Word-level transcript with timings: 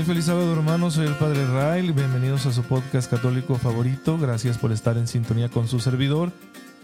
Muy 0.00 0.06
feliz 0.06 0.24
sábado 0.24 0.50
hermanos, 0.54 0.94
soy 0.94 1.06
el 1.06 1.14
Padre 1.16 1.46
Rail, 1.46 1.92
bienvenidos 1.92 2.46
a 2.46 2.52
su 2.54 2.62
podcast 2.62 3.10
católico 3.10 3.56
favorito, 3.56 4.16
gracias 4.16 4.56
por 4.56 4.72
estar 4.72 4.96
en 4.96 5.06
sintonía 5.06 5.50
con 5.50 5.68
su 5.68 5.78
servidor. 5.78 6.32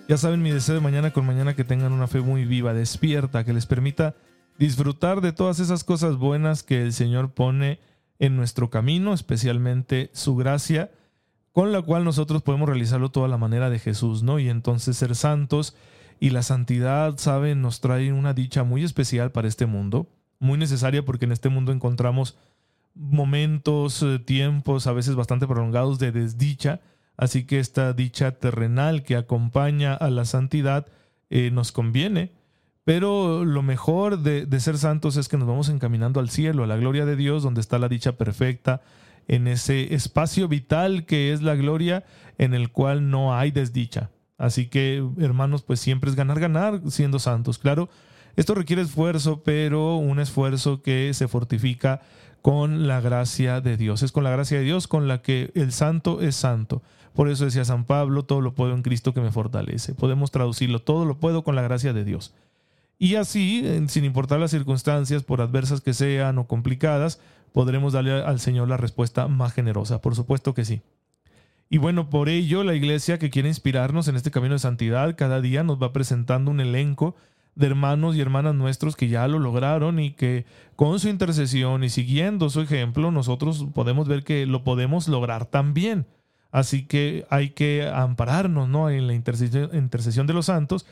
Ya 0.07 0.19
saben 0.19 0.43
mi 0.43 0.51
deseo 0.51 0.75
de 0.75 0.83
mañana 0.83 1.15
con 1.15 1.25
mañana 1.25 1.57
que 1.57 1.65
tengan 1.65 1.95
una 1.95 2.09
fe 2.09 2.21
muy 2.21 2.45
viva, 2.45 2.75
despierta, 2.75 3.43
que 3.43 3.55
les 3.55 3.65
permita 3.65 4.17
disfrutar 4.59 5.23
de 5.23 5.33
todas 5.33 5.61
esas 5.61 5.83
cosas 5.83 6.19
buenas 6.19 6.63
que 6.63 6.83
el 6.83 6.93
Señor 6.93 7.33
pone 7.33 7.81
en 8.19 8.37
nuestro 8.37 8.69
camino, 8.69 9.15
especialmente 9.15 10.11
su 10.13 10.37
gracia, 10.37 10.91
con 11.53 11.73
la 11.73 11.81
cual 11.81 12.05
nosotros 12.05 12.43
podemos 12.43 12.69
realizarlo 12.69 13.09
toda 13.09 13.29
la 13.29 13.39
manera 13.39 13.71
de 13.71 13.79
Jesús, 13.79 14.25
¿no? 14.25 14.39
Y 14.41 14.51
entonces 14.51 14.95
ser 14.95 15.15
santos 15.15 15.75
y 16.21 16.31
la 16.31 16.43
santidad, 16.43 17.17
saben, 17.17 17.63
nos 17.63 17.81
trae 17.81 18.13
una 18.13 18.35
dicha 18.35 18.63
muy 18.63 18.85
especial 18.85 19.33
para 19.33 19.49
este 19.49 19.65
mundo, 19.65 20.07
muy 20.39 20.59
necesaria 20.59 21.03
porque 21.03 21.25
en 21.25 21.33
este 21.33 21.49
mundo 21.49 21.73
encontramos 21.73 22.37
momentos, 22.97 24.03
eh, 24.03 24.19
tiempos 24.19 24.87
a 24.87 24.93
veces 24.93 25.15
bastante 25.15 25.47
prolongados 25.47 25.99
de 25.99 26.13
desdicha, 26.13 26.81
así 27.17 27.45
que 27.45 27.59
esta 27.61 27.93
dicha 27.93 28.33
terrenal 28.33 29.03
que 29.03 29.17
acompaña 29.17 29.95
a 29.95 30.11
la 30.11 30.25
santidad 30.25 30.87
eh, 31.31 31.51
nos 31.53 31.73
conviene. 31.73 32.33
Pero 32.85 33.45
lo 33.45 33.63
mejor 33.63 34.21
de, 34.21 34.47
de, 34.47 34.61
ser 34.61 34.79
santos 34.79 35.17
es 35.17 35.29
que 35.29 35.37
nos 35.37 35.49
vamos 35.49 35.69
encaminando 35.69 36.21
al 36.21 36.31
cielo, 36.31 36.65
a 36.65 36.67
la 36.69 36.77
gloria 36.77 37.05
de 37.05 37.17
Dios, 37.17 37.43
donde 37.43 37.61
está 37.61 37.79
la 37.79 37.89
dicha 37.89 38.13
perfecta, 38.13 38.81
en 39.29 39.49
ese 39.49 39.95
espacio 39.95 40.47
vital 40.47 41.05
que 41.05 41.33
es 41.33 41.43
la 41.43 41.57
gloria, 41.57 42.05
en 42.39 42.55
el 42.55 42.71
cual 42.71 43.11
no 43.11 43.35
hay 43.37 43.51
desdicha. 43.51 44.11
Así 44.39 44.67
que, 44.67 45.05
hermanos, 45.19 45.63
pues 45.63 45.81
siempre 45.81 46.11
es 46.11 46.17
ganar, 46.17 46.39
ganar 46.39 46.81
siendo 46.89 47.19
santos. 47.19 47.59
Claro, 47.59 47.89
esto 48.37 48.55
requiere 48.55 48.83
esfuerzo, 48.83 49.43
pero 49.43 49.97
un 49.97 50.21
esfuerzo 50.21 50.83
que 50.83 51.13
se 51.15 51.27
fortifica 51.27 52.03
con 52.47 52.87
la 52.87 53.01
gracia 53.01 53.61
de 53.61 53.77
Dios. 53.77 54.05
Es 54.05 54.13
con 54.13 54.23
la 54.23 54.31
gracia 54.31 54.57
de 54.57 54.63
Dios 54.63 54.87
con 54.87 55.09
la 55.09 55.21
que 55.21 55.51
el 55.57 55.73
santo 55.73 56.21
es 56.21 56.37
santo. 56.37 56.81
Por 57.13 57.29
eso 57.29 57.45
decía 57.45 57.65
San 57.65 57.83
Pablo, 57.83 58.25
todo 58.25 58.41
lo 58.41 58.55
puedo 58.55 58.73
en 58.73 58.83
Cristo 58.83 59.13
que 59.13 59.21
me 59.21 59.33
fortalece. 59.33 59.95
Podemos 59.95 60.31
traducirlo, 60.31 60.81
todo 60.81 61.07
lo 61.07 61.19
puedo 61.19 61.43
con 61.43 61.57
la 61.57 61.63
gracia 61.63 61.93
de 61.93 62.05
Dios. 62.05 62.35
Y 63.01 63.17
así, 63.17 63.65
sin 63.89 64.05
importar 64.05 64.39
las 64.39 64.53
circunstancias, 64.53 65.25
por 65.25 65.41
adversas 65.41 65.81
que 65.81 65.93
sean 65.93 66.39
o 66.39 66.47
complicadas, 66.47 67.19
podremos 67.51 67.95
darle 67.95 68.23
al 68.23 68.39
Señor 68.39 68.69
la 68.69 68.77
respuesta 68.77 69.27
más 69.27 69.53
generosa. 69.53 70.01
Por 70.01 70.15
supuesto 70.15 70.55
que 70.55 70.65
sí. 70.65 70.83
Y 71.69 71.79
bueno, 71.79 72.11
por 72.11 72.29
ello 72.29 72.63
la 72.63 72.77
iglesia 72.77 73.19
que 73.19 73.29
quiere 73.29 73.49
inspirarnos 73.49 74.07
en 74.07 74.15
este 74.15 74.31
camino 74.31 74.53
de 74.53 74.61
santidad, 74.61 75.17
cada 75.17 75.41
día 75.41 75.65
nos 75.65 75.83
va 75.83 75.93
presentando 75.93 76.53
un 76.53 76.61
elenco 76.61 77.17
de 77.57 77.67
hermanos 77.67 78.15
y 78.15 78.21
hermanas 78.21 78.55
nuestros 78.55 78.97
que 78.97 79.09
ya 79.09 79.27
lo 79.27 79.39
lograron 79.39 79.99
y 79.99 80.13
que 80.13 80.45
con 80.77 81.01
su 81.01 81.09
intercesión 81.09 81.83
y 81.83 81.89
siguiendo 81.89 82.51
su 82.51 82.61
ejemplo, 82.61 83.11
nosotros 83.11 83.67
podemos 83.75 84.07
ver 84.07 84.23
que 84.23 84.47
lo 84.47 84.63
podemos 84.63 85.09
lograr 85.09 85.47
también. 85.47 86.07
Así 86.53 86.85
que 86.85 87.27
hay 87.31 87.51
que 87.51 87.89
ampararnos 87.89 88.69
¿no? 88.69 88.91
en 88.91 89.07
la 89.07 89.15
intercesión, 89.15 90.27
de 90.27 90.33
los 90.35 90.47
santos 90.47 90.87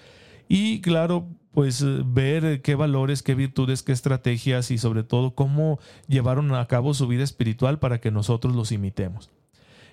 y 0.49 0.81
claro, 0.81 1.27
pues 1.53 1.85
ver 2.07 2.63
qué 2.63 2.75
valores, 2.75 3.23
qué 3.23 3.35
virtudes, 3.35 3.83
qué 3.83 3.93
estrategias 3.93 4.71
y 4.71 4.79
sobre 4.79 5.05
todo 5.05 5.35
cómo 5.35 5.79
llevaron 6.09 6.55
a 6.55 6.67
cabo 6.67 6.95
su 6.95 7.07
vida 7.07 7.25
espiritual 7.25 7.79
para 7.79 8.01
que 8.01 8.11
nosotros 8.11 8.55
los 8.55 8.73
imitemos. 8.73 9.31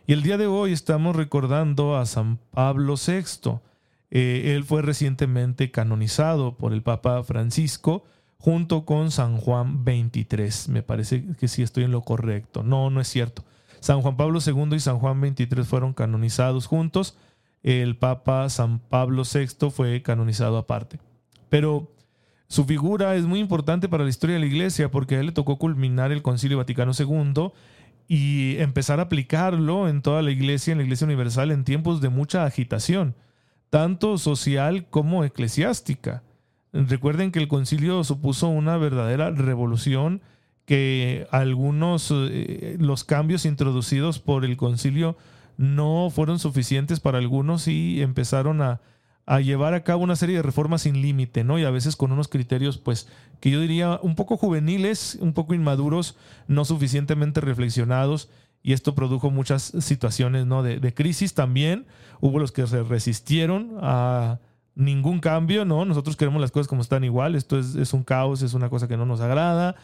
Y 0.07 0.13
el 0.13 0.23
día 0.23 0.37
de 0.37 0.47
hoy 0.47 0.71
estamos 0.71 1.15
recordando 1.15 1.97
a 1.97 2.05
San 2.05 2.39
Pablo 2.51 2.95
VI 2.95 3.59
eh, 4.11 4.53
él 4.55 4.65
fue 4.65 4.81
recientemente 4.81 5.71
canonizado 5.71 6.57
por 6.57 6.73
el 6.73 6.83
Papa 6.83 7.23
Francisco 7.23 8.03
junto 8.37 8.85
con 8.85 9.09
San 9.09 9.37
Juan 9.37 9.85
XXIII. 9.85 10.73
Me 10.73 10.83
parece 10.83 11.23
que 11.39 11.47
sí 11.47 11.63
estoy 11.63 11.85
en 11.85 11.91
lo 11.91 12.01
correcto. 12.01 12.61
No, 12.61 12.89
no 12.89 12.99
es 12.99 13.07
cierto. 13.07 13.45
San 13.79 14.01
Juan 14.01 14.17
Pablo 14.17 14.39
II 14.45 14.75
y 14.75 14.79
San 14.79 14.99
Juan 14.99 15.21
XXIII 15.21 15.63
fueron 15.63 15.93
canonizados 15.93 16.67
juntos. 16.67 17.17
El 17.63 17.95
Papa 17.95 18.49
San 18.49 18.79
Pablo 18.79 19.23
VI 19.23 19.69
fue 19.69 20.01
canonizado 20.01 20.57
aparte. 20.57 20.99
Pero 21.47 21.89
su 22.47 22.65
figura 22.65 23.15
es 23.15 23.23
muy 23.23 23.39
importante 23.39 23.87
para 23.87 24.03
la 24.03 24.09
historia 24.09 24.35
de 24.35 24.41
la 24.41 24.47
Iglesia 24.47 24.91
porque 24.91 25.15
a 25.15 25.19
él 25.21 25.27
le 25.27 25.31
tocó 25.31 25.57
culminar 25.57 26.11
el 26.11 26.21
Concilio 26.21 26.57
Vaticano 26.57 26.91
II 26.97 27.51
y 28.09 28.57
empezar 28.57 28.99
a 28.99 29.03
aplicarlo 29.03 29.87
en 29.87 30.01
toda 30.01 30.21
la 30.21 30.31
Iglesia, 30.31 30.73
en 30.73 30.79
la 30.79 30.83
Iglesia 30.83 31.05
Universal, 31.05 31.51
en 31.51 31.63
tiempos 31.63 32.01
de 32.01 32.09
mucha 32.09 32.43
agitación 32.43 33.15
tanto 33.71 34.17
social 34.19 34.85
como 34.89 35.23
eclesiástica. 35.23 36.21
Recuerden 36.73 37.31
que 37.31 37.39
el 37.39 37.47
concilio 37.47 38.03
supuso 38.03 38.49
una 38.49 38.77
verdadera 38.77 39.31
revolución 39.31 40.21
que 40.65 41.25
algunos 41.31 42.13
eh, 42.13 42.75
los 42.79 43.03
cambios 43.03 43.45
introducidos 43.45 44.19
por 44.19 44.45
el 44.45 44.57
concilio 44.57 45.17
no 45.57 46.09
fueron 46.13 46.37
suficientes 46.37 46.99
para 46.99 47.17
algunos 47.17 47.67
y 47.67 48.01
empezaron 48.01 48.61
a, 48.61 48.81
a 49.25 49.39
llevar 49.39 49.73
a 49.73 49.83
cabo 49.83 50.03
una 50.03 50.15
serie 50.15 50.35
de 50.35 50.43
reformas 50.43 50.81
sin 50.81 51.01
límite, 51.01 51.43
¿no? 51.43 51.57
Y 51.57 51.63
a 51.63 51.71
veces 51.71 51.95
con 51.95 52.11
unos 52.11 52.27
criterios, 52.27 52.77
pues, 52.77 53.07
que 53.39 53.51
yo 53.51 53.61
diría 53.61 53.99
un 54.01 54.15
poco 54.15 54.37
juveniles, 54.37 55.17
un 55.21 55.33
poco 55.33 55.53
inmaduros, 55.53 56.17
no 56.47 56.65
suficientemente 56.65 57.39
reflexionados 57.41 58.29
y 58.63 58.73
esto 58.73 58.93
produjo 58.95 59.31
muchas 59.31 59.73
situaciones 59.79 60.45
¿no? 60.45 60.63
de, 60.63 60.93
crisis 60.93 61.33
también. 61.33 61.85
Hubo 62.19 62.39
los 62.39 62.51
que 62.51 62.67
se 62.67 62.83
resistieron 62.83 63.77
a 63.81 64.39
ningún 64.75 65.19
cambio, 65.19 65.65
¿no? 65.65 65.85
Nosotros 65.85 66.15
queremos 66.15 66.39
las 66.41 66.51
cosas 66.51 66.67
como 66.67 66.81
están 66.81 67.03
igual, 67.03 67.35
esto 67.35 67.59
es, 67.59 67.93
un 67.93 68.03
caos, 68.03 68.41
es 68.41 68.53
una 68.53 68.69
cosa 68.69 68.87
que 68.87 68.97
no 68.97 69.05
nos 69.05 69.21
agrada. 69.21 69.75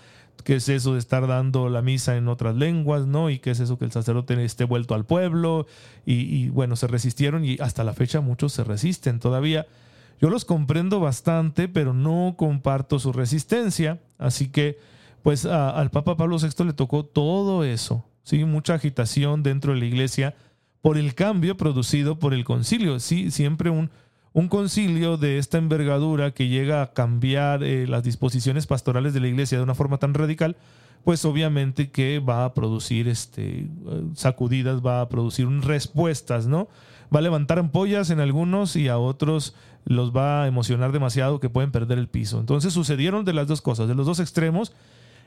¿Qué 0.44 0.56
es 0.56 0.70
eso 0.70 0.94
de 0.94 1.00
estar 1.00 1.26
dando 1.26 1.68
la 1.68 1.82
misa 1.82 2.16
en 2.16 2.28
otras 2.28 2.56
lenguas, 2.56 3.08
¿no? 3.08 3.32
Y 3.32 3.40
qué 3.40 3.52
es 3.52 3.60
eso 3.60 3.80
que 3.80 3.86
el 3.86 3.92
sacerdote 3.92 4.42
esté 4.44 4.66
vuelto 4.66 4.94
al 4.94 5.06
pueblo. 5.06 5.66
Y, 6.06 6.14
y 6.14 6.50
bueno, 6.50 6.76
se 6.76 6.86
resistieron 6.86 7.44
y 7.44 7.58
hasta 7.60 7.84
la 7.84 7.94
fecha 7.94 8.22
muchos 8.22 8.54
se 8.54 8.64
resisten 8.64 9.20
todavía. 9.20 9.66
Yo 10.20 10.30
los 10.30 10.46
comprendo 10.46 11.00
bastante, 11.00 11.68
pero 11.68 11.94
no 11.94 12.36
comparto 12.38 13.00
su 13.00 13.14
resistencia. 13.14 14.00
Así 14.18 14.50
que, 14.50 14.80
pues 15.22 15.46
al 15.46 15.92
Papa 15.92 16.18
Pablo 16.18 16.38
VI 16.38 16.66
le 16.66 16.74
tocó 16.74 17.06
todo 17.06 17.64
eso, 17.64 18.06
¿sí? 18.28 18.44
mucha 18.44 18.74
agitación 18.74 19.42
dentro 19.42 19.74
de 19.74 19.80
la 19.80 19.86
iglesia 19.86 20.36
por 20.82 20.98
el 20.98 21.16
cambio 21.16 21.56
producido 21.56 22.20
por 22.20 22.34
el 22.34 22.44
concilio. 22.44 23.00
Sí, 23.00 23.32
siempre 23.32 23.70
un, 23.70 23.90
un 24.34 24.50
concilio 24.50 25.16
de 25.16 25.38
esta 25.38 25.58
envergadura 25.58 26.32
que 26.32 26.50
llega 26.50 26.82
a 26.82 26.92
cambiar 26.92 27.64
eh, 27.64 27.88
las 27.88 28.04
disposiciones 28.04 28.68
pastorales 28.68 29.14
de 29.14 29.22
la 29.22 29.30
iglesia 29.30 29.58
de 29.58 29.64
una 29.64 29.76
forma 29.76 29.98
tan 29.98 30.14
radical, 30.14 30.58
pues 31.06 31.24
obviamente 31.24 31.90
que 31.90 32.20
va 32.20 32.44
a 32.44 32.54
producir 32.54 33.08
este, 33.08 33.70
sacudidas, 34.14 34.86
va 34.86 35.00
a 35.00 35.08
producir 35.08 35.48
respuestas, 35.62 36.48
¿no? 36.48 36.68
Va 37.16 37.20
a 37.20 37.24
levantar 37.24 37.60
ampollas 37.60 38.10
en 38.10 38.20
algunos 38.20 38.76
y 38.76 38.90
a 38.90 38.98
otros 38.98 39.56
los 39.86 40.12
va 40.12 40.44
a 40.44 40.48
emocionar 40.48 40.92
demasiado 40.92 41.40
que 41.40 41.50
pueden 41.50 41.72
perder 41.72 41.98
el 41.98 42.10
piso. 42.10 42.42
Entonces 42.42 42.74
sucedieron 42.74 43.24
de 43.24 43.32
las 43.32 43.48
dos 43.48 43.62
cosas, 43.62 43.88
de 43.88 43.96
los 43.96 44.06
dos 44.06 44.20
extremos, 44.20 44.74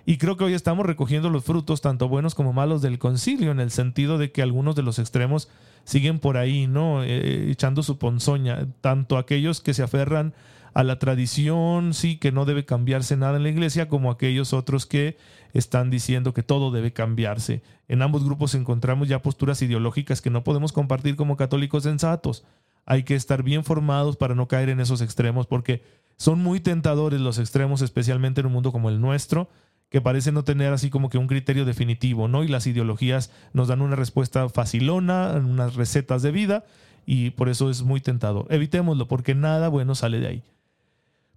y 0.06 0.19
creo 0.19 0.37
que 0.37 0.44
hoy 0.44 0.55
estamos 0.55 0.87
recogiendo 0.87 1.31
los 1.31 1.44
frutos, 1.44 1.81
tanto 1.81 2.09
buenos 2.09 2.34
como 2.34 2.53
malos, 2.53 2.83
del 2.83 2.99
concilio, 2.99 3.50
en 3.50 3.61
el 3.61 3.71
sentido 3.71 4.19
de 4.19 4.33
que 4.33 4.43
algunos 4.43 4.75
de 4.77 4.83
los 4.83 4.99
extremos 4.99 5.49
siguen 5.84 6.19
por 6.19 6.37
ahí, 6.37 6.66
¿no? 6.66 7.03
Eh, 7.03 7.50
echando 7.50 7.83
su 7.83 7.98
ponzoña, 7.98 8.66
tanto 8.80 9.19
aquellos 9.19 9.60
que 9.60 9.74
se 9.74 9.83
aferran 9.83 10.34
a 10.72 10.84
la 10.84 10.98
tradición, 10.98 11.95
sí, 11.95 12.16
que 12.16 12.33
no 12.33 12.45
debe 12.45 12.65
cambiarse 12.65 13.16
nada 13.16 13.36
en 13.36 13.42
la 13.42 13.48
iglesia, 13.48 13.89
como 13.89 14.10
aquellos 14.10 14.53
otros 14.53 14.86
que 14.86 15.16
están 15.53 15.91
diciendo 15.91 16.33
que 16.33 16.42
todo 16.42 16.71
debe 16.71 16.92
cambiarse. 16.92 17.63
En 17.89 18.03
ambos 18.03 18.24
grupos 18.24 18.54
encontramos 18.54 19.09
ya 19.09 19.22
posturas 19.22 19.63
ideológicas 19.63 20.21
que 20.21 20.30
no 20.30 20.45
podemos 20.45 20.72
compartir 20.72 21.16
como 21.16 21.36
católicos 21.36 21.83
sensatos. 21.83 22.45
Hay 22.86 23.03
que 23.03 23.15
estar 23.16 23.42
bien 23.42 23.65
formados 23.65 24.16
para 24.16 24.34
no 24.34 24.48
caer 24.48 24.69
en 24.69 24.80
esos 24.80 25.01
extremos, 25.01 25.47
porque 25.47 25.83
son 26.16 26.39
muy 26.39 26.60
tentadores 26.60 27.21
los 27.21 27.39
extremos, 27.39 27.83
especialmente 27.83 28.41
en 28.41 28.47
un 28.47 28.53
mundo 28.53 28.72
como 28.72 28.91
el 28.91 29.01
nuestro, 29.01 29.48
que 29.91 30.01
parece 30.01 30.33
no 30.33 30.45
tener 30.45 30.72
así 30.72 30.89
como 30.89 31.10
que 31.10 31.19
un 31.19 31.27
criterio 31.27 31.65
definitivo, 31.65 32.28
¿no? 32.28 32.45
Y 32.45 32.48
las 32.48 32.66
ideologías 32.66 33.31
nos 33.53 33.69
dan 33.69 33.83
una 33.83 33.97
respuesta 33.97 34.48
facilona, 34.48 35.33
unas 35.45 35.75
recetas 35.75 36.22
de 36.22 36.31
vida, 36.31 36.65
y 37.07 37.31
por 37.31 37.48
eso 37.48 37.71
es 37.71 37.83
muy 37.83 38.01
tentador. 38.01 38.47
Evitémoslo, 38.51 39.09
porque 39.09 39.34
nada 39.34 39.69
bueno 39.69 39.95
sale 39.95 40.21
de 40.21 40.28
ahí. 40.28 40.42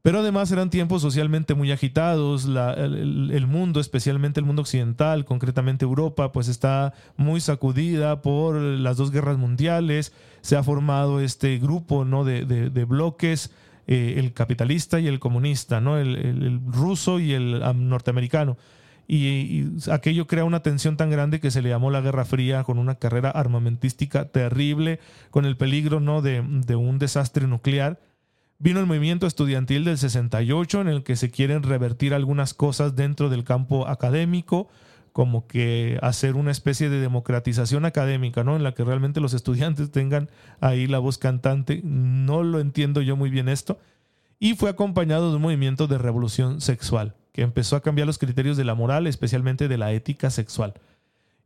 Pero 0.03 0.19
además 0.19 0.51
eran 0.51 0.69
tiempos 0.69 1.01
socialmente 1.01 1.53
muy 1.53 1.71
agitados, 1.71 2.43
el, 2.45 3.47
mundo, 3.47 3.79
especialmente 3.79 4.41
el 4.41 4.45
mundo 4.45 4.61
occidental, 4.61 5.23
concretamente 5.23 5.85
Europa, 5.85 6.33
pues 6.33 6.49
está 6.49 6.93
muy 7.15 7.39
sacudida 7.39 8.21
por 8.21 8.55
las 8.55 8.97
dos 8.97 9.11
guerras 9.11 9.37
mundiales, 9.37 10.11
se 10.41 10.57
ha 10.57 10.63
formado 10.63 11.21
este 11.21 11.57
grupo 11.57 12.03
¿no? 12.03 12.25
de, 12.25 12.85
bloques, 12.85 13.51
eh, 13.87 14.15
el 14.17 14.33
capitalista 14.33 14.99
y 14.99 15.07
el 15.07 15.19
comunista, 15.19 15.81
¿no? 15.81 15.97
el, 15.97 16.61
ruso 16.67 17.19
y 17.19 17.33
el 17.33 17.61
norteamericano. 17.75 18.57
Y, 19.07 19.65
aquello 19.91 20.27
crea 20.27 20.45
una 20.45 20.63
tensión 20.63 20.95
tan 20.95 21.09
grande 21.09 21.39
que 21.39 21.51
se 21.51 21.61
le 21.61 21.69
llamó 21.69 21.91
la 21.91 22.01
Guerra 22.01 22.25
Fría 22.25 22.63
con 22.63 22.79
una 22.79 22.95
carrera 22.95 23.29
armamentística 23.29 24.25
terrible, 24.25 24.99
con 25.29 25.45
el 25.45 25.57
peligro 25.57 25.99
¿no? 25.99 26.21
de, 26.21 26.41
de 26.41 26.75
un 26.75 26.99
desastre 26.99 27.47
nuclear 27.47 27.99
Vino 28.63 28.79
el 28.79 28.85
movimiento 28.85 29.27
estudiantil 29.27 29.83
del 29.83 29.97
68 29.97 30.79
en 30.79 30.87
el 30.87 31.03
que 31.03 31.17
se 31.17 31.29
quieren 31.29 31.63
revertir 31.63 32.13
algunas 32.13 32.53
cosas 32.53 32.95
dentro 32.95 33.27
del 33.27 33.43
campo 33.43 33.89
académico, 33.89 34.69
como 35.13 35.47
que 35.47 35.97
hacer 36.01 36.35
una 36.35 36.51
especie 36.51 36.89
de 36.89 36.99
democratización 36.99 37.85
académica, 37.85 38.43
¿no? 38.43 38.55
En 38.55 38.63
la 38.63 38.73
que 38.73 38.83
realmente 38.83 39.21
los 39.21 39.33
estudiantes 39.33 39.91
tengan 39.91 40.29
ahí 40.59 40.87
la 40.87 40.99
voz 40.99 41.17
cantante. 41.17 41.81
No 41.83 42.43
lo 42.43 42.59
entiendo 42.59 43.01
yo 43.01 43.15
muy 43.15 43.29
bien 43.29 43.47
esto. 43.47 43.79
Y 44.39 44.55
fue 44.55 44.69
acompañado 44.69 45.29
de 45.29 45.37
un 45.37 45.41
movimiento 45.43 45.87
de 45.87 45.97
revolución 45.97 46.59
sexual, 46.59 47.15
que 47.31 47.43
empezó 47.43 47.77
a 47.77 47.81
cambiar 47.81 48.07
los 48.07 48.17
criterios 48.17 48.57
de 48.57 48.65
la 48.65 48.75
moral, 48.75 49.07
especialmente 49.07 49.69
de 49.69 49.77
la 49.77 49.93
ética 49.93 50.29
sexual. 50.29 50.73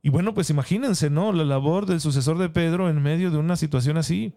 Y 0.01 0.09
bueno, 0.09 0.33
pues 0.33 0.49
imagínense, 0.49 1.11
¿no? 1.11 1.31
La 1.31 1.43
labor 1.43 1.85
del 1.85 2.01
sucesor 2.01 2.39
de 2.39 2.49
Pedro 2.49 2.89
en 2.89 3.03
medio 3.03 3.29
de 3.29 3.37
una 3.37 3.55
situación 3.55 3.97
así 3.97 4.33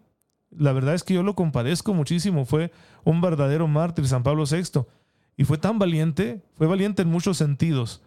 la 0.57 0.73
verdad 0.73 0.93
es 0.93 1.03
que 1.03 1.13
yo 1.13 1.23
lo 1.23 1.35
compadezco 1.35 1.93
muchísimo. 1.93 2.45
Fue 2.45 2.71
un 3.03 3.21
verdadero 3.21 3.67
mártir 3.67 4.07
San 4.07 4.23
Pablo 4.23 4.43
VI. 4.45 4.81
Y 5.37 5.45
fue 5.45 5.57
tan 5.57 5.79
valiente, 5.79 6.41
fue 6.55 6.67
valiente 6.67 7.01
en 7.01 7.07
muchos 7.07 7.37
sentidos. 7.37 8.01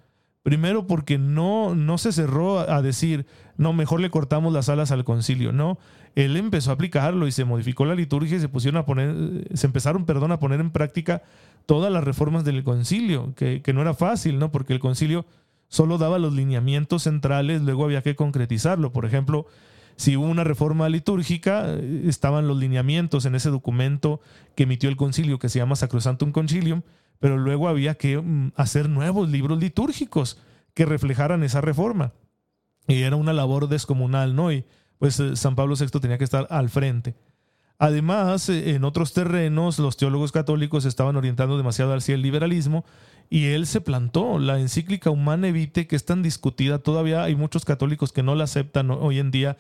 Primero 0.45 0.87
porque 0.87 1.17
no, 1.17 1.75
no 1.75 1.97
se 1.97 2.13
cerró 2.13 2.61
a 2.61 2.83
decir, 2.83 3.25
no, 3.57 3.73
mejor 3.73 4.01
le 4.01 4.11
cortamos 4.11 4.53
las 4.53 4.69
alas 4.69 4.91
al 4.91 5.03
concilio. 5.03 5.53
No, 5.53 5.79
él 6.15 6.37
empezó 6.37 6.71
a 6.71 6.75
aplicarlo 6.75 7.27
y 7.27 7.33
se 7.33 7.47
modificó 7.47 7.87
la 7.87 7.95
liturgia 7.95 8.37
y 8.37 8.41
se 8.41 8.51
pusieron 8.51 8.79
a 8.79 8.85
poner, 8.85 9.49
se 9.55 9.67
empezaron, 9.67 10.05
perdón, 10.05 10.33
a 10.33 10.39
poner 10.39 10.61
en 10.61 10.71
práctica 10.71 11.23
todas 11.65 11.91
las 11.91 12.05
reformas 12.05 12.45
del 12.45 12.63
concilio, 12.63 13.33
que, 13.35 13.63
que 13.63 13.73
no 13.73 13.81
era 13.81 13.95
fácil, 13.95 14.39
¿no? 14.39 14.53
Porque 14.53 14.75
el 14.75 14.81
concilio 14.81 15.25
solo 15.69 15.97
daba 15.97 16.19
los 16.19 16.35
lineamientos 16.35 17.05
centrales, 17.05 17.63
luego 17.63 17.87
había 17.87 18.03
que 18.03 18.15
concretizarlo. 18.15 18.93
Por 18.93 19.07
ejemplo, 19.07 19.47
si 19.97 20.17
hubo 20.17 20.27
una 20.27 20.45
reforma 20.45 20.91
litúrgica, 20.91 21.65
eh, 21.69 22.03
estaban 22.07 22.49
los 22.49 22.59
lineamientos 22.59 23.25
en 23.25 23.35
ese 23.35 23.49
documento 23.49 24.21
que 24.55 24.65
emitió 24.65 24.89
el 24.89 24.97
concilio 24.97 25.39
que 25.39 25.49
se 25.49 25.59
llama 25.59 25.77
Sacrosantum 25.77 26.33
Concilium, 26.33 26.83
pero 27.21 27.39
luego 27.39 27.69
había 27.69 27.95
que 27.95 28.19
mm, 28.19 28.53
hacer 28.57 28.89
nuevos 28.89 29.29
libros 29.29 29.59
litúrgicos 29.59 30.39
que 30.75 30.85
reflejaran 30.85 31.43
esa 31.43 31.61
reforma. 31.61 32.13
Y 32.87 33.03
era 33.03 33.17
una 33.17 33.33
labor 33.33 33.69
descomunal, 33.69 34.35
¿no? 34.35 34.53
Y 34.53 34.65
pues 34.99 35.19
eh, 35.21 35.37
San 35.37 35.55
Pablo 35.55 35.75
VI 35.79 36.01
tenía 36.01 36.19
que 36.19 36.25
estar 36.25 36.47
al 36.51 36.69
frente. 36.69 37.15
Además, 37.79 38.49
eh, 38.49 38.75
en 38.75 38.85
otros 38.85 39.13
terrenos, 39.13 39.79
los 39.79 39.97
teólogos 39.97 40.33
católicos 40.33 40.85
estaban 40.85 41.17
orientando 41.17 41.57
demasiado 41.57 41.95
hacia 41.95 42.15
el 42.15 42.23
liberalismo 42.23 42.85
y 43.31 43.47
él 43.47 43.67
se 43.67 43.81
plantó. 43.81 44.39
La 44.39 44.59
encíclica 44.61 45.11
Humana 45.11 45.49
Evite, 45.49 45.87
que 45.87 45.97
es 45.97 46.05
tan 46.05 46.23
discutida, 46.23 46.79
todavía 46.79 47.23
hay 47.23 47.35
muchos 47.35 47.65
católicos 47.65 48.13
que 48.13 48.23
no 48.23 48.35
la 48.35 48.45
aceptan 48.45 48.91
hoy 48.91 49.19
en 49.19 49.31
día 49.31 49.57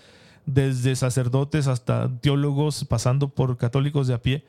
desde 0.46 0.94
sacerdotes 0.94 1.66
hasta 1.66 2.10
teólogos, 2.20 2.84
pasando 2.84 3.28
por 3.28 3.56
católicos 3.56 4.06
de 4.06 4.14
a 4.14 4.22
pie, 4.22 4.44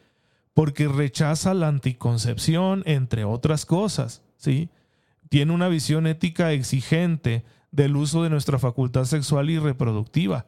porque 0.56 0.88
rechaza 0.88 1.54
la 1.54 1.68
anticoncepción, 1.68 2.82
entre 2.86 3.26
otras 3.26 3.66
cosas, 3.66 4.24
¿sí? 4.38 4.70
Tiene 5.28 5.52
una 5.52 5.68
visión 5.68 6.08
ética 6.08 6.54
exigente 6.54 7.44
del 7.72 7.98
uso 7.98 8.24
de 8.24 8.30
nuestra 8.30 8.58
facultad 8.58 9.04
sexual 9.04 9.50
y 9.50 9.60
reproductiva. 9.60 10.46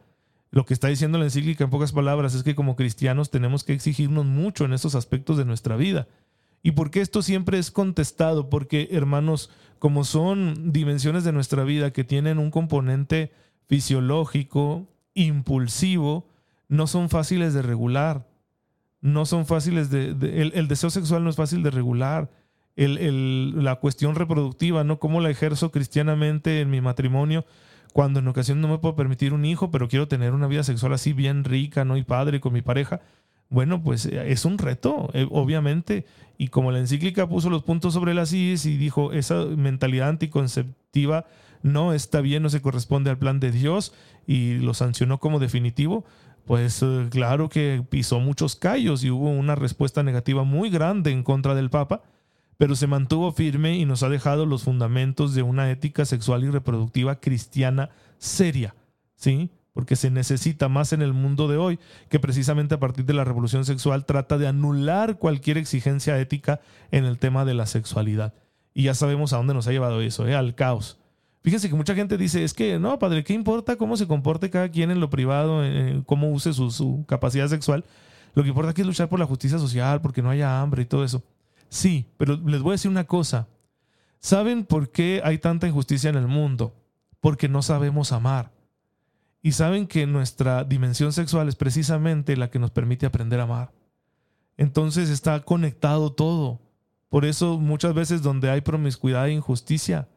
Lo 0.49 0.65
que 0.65 0.73
está 0.73 0.87
diciendo 0.87 1.17
la 1.17 1.25
encíclica 1.25 1.65
en 1.65 1.69
pocas 1.69 1.91
palabras 1.91 2.33
es 2.35 2.43
que 2.43 2.55
como 2.55 2.77
cristianos 2.77 3.31
tenemos 3.31 3.65
que 3.65 3.73
exigirnos 3.73 4.25
mucho 4.25 4.63
en 4.63 4.71
estos 4.71 4.95
aspectos 4.95 5.35
de 5.35 5.43
nuestra 5.43 5.75
vida. 5.75 6.07
¿Y 6.63 6.71
por 6.71 6.89
qué 6.89 7.01
esto 7.01 7.21
siempre 7.21 7.59
es 7.59 7.69
contestado? 7.69 8.49
Porque, 8.49 8.87
hermanos, 8.91 9.49
como 9.77 10.05
son 10.05 10.71
dimensiones 10.71 11.25
de 11.25 11.33
nuestra 11.33 11.65
vida 11.65 11.91
que 11.91 12.05
tienen 12.05 12.39
un 12.39 12.49
componente 12.49 13.33
fisiológico, 13.67 14.87
impulsivo, 15.15 16.29
no 16.69 16.87
son 16.87 17.09
fáciles 17.09 17.53
de 17.53 17.61
regular. 17.61 18.25
No 19.01 19.25
son 19.25 19.45
fáciles 19.45 19.89
de... 19.89 20.09
el, 20.53 20.67
deseo 20.67 20.89
sexual 20.89 21.23
no 21.23 21.29
es 21.29 21.35
fácil 21.35 21.63
de 21.63 21.71
regular. 21.71 22.29
El, 22.75 23.63
la 23.63 23.77
cuestión 23.77 24.15
reproductiva, 24.15 24.83
¿no? 24.83 24.99
¿Cómo 24.99 25.19
la 25.19 25.31
ejerzo 25.31 25.71
cristianamente 25.71 26.61
en 26.61 26.69
mi 26.69 26.79
matrimonio? 26.81 27.45
Cuando 27.93 28.19
en 28.19 28.27
ocasión 28.27 28.61
no 28.61 28.67
me 28.67 28.77
puedo 28.77 28.95
permitir 28.95 29.33
un 29.33 29.45
hijo, 29.45 29.71
pero 29.71 29.87
quiero 29.87 30.07
tener 30.07 30.33
una 30.33 30.45
vida 30.45 30.63
sexual 30.63 30.93
así 30.93 31.13
bien 31.13 31.43
rica, 31.43 31.85
¿no? 31.85 31.97
Y 31.97 32.03
padre 32.03 32.39
con 32.39 32.53
mi 32.53 32.61
pareja. 32.61 33.01
Bueno, 33.49 33.81
pues 33.81 34.05
eh, 34.05 34.31
es 34.31 34.45
un 34.45 34.57
reto, 34.57 35.09
eh, 35.13 35.27
obviamente. 35.31 36.05
Y 36.37 36.49
como 36.49 36.71
la 36.71 36.79
encíclica 36.79 37.27
puso 37.27 37.49
los 37.49 37.63
puntos 37.63 37.93
sobre 37.93 38.13
las 38.13 38.31
IES 38.33 38.65
y 38.65 38.77
dijo, 38.77 39.11
esa 39.13 39.45
mentalidad 39.45 40.09
anticonceptiva 40.09 41.25
no 41.63 41.93
está 41.93 42.21
bien, 42.21 42.43
no 42.43 42.49
se 42.49 42.61
corresponde 42.61 43.09
al 43.09 43.17
plan 43.17 43.39
de 43.39 43.51
Dios 43.51 43.93
y 44.27 44.55
lo 44.55 44.73
sancionó 44.73 45.19
como 45.19 45.39
definitivo, 45.39 46.05
pues 46.47 46.81
eh, 46.81 47.07
claro 47.11 47.49
que 47.49 47.85
pisó 47.87 48.21
muchos 48.21 48.55
callos 48.55 49.03
y 49.03 49.11
hubo 49.11 49.29
una 49.29 49.55
respuesta 49.55 50.01
negativa 50.01 50.45
muy 50.45 50.69
grande 50.69 51.11
en 51.11 51.21
contra 51.21 51.53
del 51.53 51.69
Papa, 51.69 52.03
pero 52.57 52.73
se 52.75 52.87
mantuvo 52.87 53.33
firme 53.33 53.77
y 53.77 53.85
nos 53.85 54.01
ha 54.01 54.09
dejado 54.09 54.45
los 54.45 54.63
fundamentos 54.63 55.35
de 55.35 55.43
una 55.43 55.69
ética 55.69 56.05
sexual 56.05 56.45
y 56.45 56.49
reproductiva 56.49 57.19
cristiana 57.19 57.89
seria, 58.17 58.75
¿sí? 59.15 59.51
Porque 59.73 59.97
se 59.97 60.09
necesita 60.09 60.69
más 60.69 60.93
en 60.93 61.01
el 61.01 61.11
mundo 61.11 61.49
de 61.49 61.57
hoy, 61.57 61.79
que 62.09 62.19
precisamente 62.19 62.75
a 62.75 62.79
partir 62.79 63.03
de 63.03 63.13
la 63.13 63.25
revolución 63.25 63.65
sexual 63.65 64.05
trata 64.05 64.37
de 64.37 64.47
anular 64.47 65.19
cualquier 65.19 65.57
exigencia 65.57 66.17
ética 66.17 66.61
en 66.91 67.03
el 67.03 67.19
tema 67.19 67.43
de 67.43 67.55
la 67.55 67.65
sexualidad. 67.65 68.33
Y 68.73 68.83
ya 68.83 68.93
sabemos 68.93 69.33
a 69.33 69.37
dónde 69.37 69.53
nos 69.53 69.67
ha 69.67 69.71
llevado 69.71 69.99
eso, 69.99 70.25
¿eh? 70.25 70.33
al 70.33 70.55
caos. 70.55 70.97
Fíjense 71.47 71.69
que 71.69 71.75
mucha 71.75 71.95
gente 71.95 72.17
dice, 72.17 72.43
es 72.43 72.53
que 72.53 72.77
no, 72.77 72.99
padre, 72.99 73.23
¿qué 73.23 73.31
importa 73.31 73.77
cómo 73.77 73.95
se 73.95 74.05
comporte 74.05 74.49
cada 74.49 74.67
quien 74.67 74.91
en 74.91 74.99
lo 74.99 75.09
privado, 75.09 75.61
cómo 76.05 76.29
use 76.29 76.51
su, 76.51 77.05
capacidad 77.07 77.47
sexual? 77.47 77.85
Lo 78.33 78.43
que 78.43 78.49
importa 78.49 78.71
aquí 78.71 78.81
es 78.81 78.87
luchar 78.87 79.07
por 79.07 79.17
la 79.17 79.25
justicia 79.25 79.57
social, 79.57 80.01
porque 80.01 80.21
no 80.21 80.29
haya 80.29 80.59
hambre 80.59 80.81
y 80.81 80.85
todo 80.85 81.05
eso. 81.05 81.23
Sí, 81.69 82.05
pero 82.17 82.35
les 82.35 82.61
voy 82.61 82.71
a 82.71 82.73
decir 82.73 82.91
una 82.91 83.05
cosa. 83.05 83.47
¿Saben 84.19 84.65
por 84.65 84.91
qué 84.91 85.21
hay 85.23 85.37
tanta 85.37 85.69
injusticia 85.69 86.09
en 86.09 86.17
el 86.17 86.27
mundo? 86.27 86.75
Porque 87.21 87.47
no 87.47 87.61
sabemos 87.61 88.11
amar. 88.11 88.51
Y 89.41 89.53
saben 89.53 89.87
que 89.87 90.05
nuestra 90.05 90.65
dimensión 90.65 91.13
sexual 91.13 91.47
es 91.47 91.55
precisamente 91.55 92.35
la 92.35 92.49
que 92.49 92.59
nos 92.59 92.71
permite 92.71 93.05
aprender 93.05 93.39
a 93.39 93.43
amar. 93.43 93.71
Entonces 94.57 95.09
está 95.09 95.39
conectado 95.39 96.11
todo. 96.11 96.59
Por 97.07 97.23
eso 97.23 97.57
muchas 97.57 97.93
veces 97.93 98.21
donde 98.21 98.49
hay 98.49 98.59
promiscuidad 98.59 99.29
e 99.29 99.31
injusticia, 99.31 100.09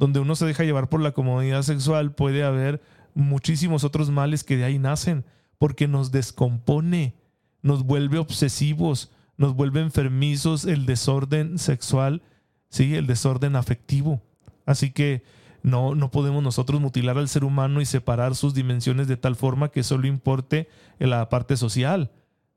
donde 0.00 0.18
uno 0.18 0.34
se 0.34 0.46
deja 0.46 0.64
llevar 0.64 0.88
por 0.88 1.02
la 1.02 1.12
comodidad 1.12 1.60
sexual, 1.60 2.14
puede 2.14 2.42
haber 2.42 2.80
muchísimos 3.12 3.84
otros 3.84 4.10
males 4.10 4.44
que 4.44 4.56
de 4.56 4.64
ahí 4.64 4.78
nacen, 4.78 5.26
porque 5.58 5.88
nos 5.88 6.10
descompone, 6.10 7.16
nos 7.60 7.84
vuelve 7.84 8.16
obsesivos, 8.16 9.12
nos 9.36 9.54
vuelve 9.54 9.82
enfermizos 9.82 10.64
el 10.64 10.86
desorden 10.86 11.58
sexual, 11.58 12.22
¿sí? 12.70 12.94
el 12.94 13.06
desorden 13.06 13.56
afectivo. 13.56 14.22
Así 14.64 14.90
que 14.90 15.22
no, 15.62 15.94
no 15.94 16.10
podemos 16.10 16.42
nosotros 16.42 16.80
mutilar 16.80 17.18
al 17.18 17.28
ser 17.28 17.44
humano 17.44 17.82
y 17.82 17.84
separar 17.84 18.34
sus 18.34 18.54
dimensiones 18.54 19.06
de 19.06 19.18
tal 19.18 19.36
forma 19.36 19.68
que 19.68 19.82
solo 19.82 20.06
importe 20.06 20.70
la 20.98 21.28
parte 21.28 21.58
social. 21.58 22.10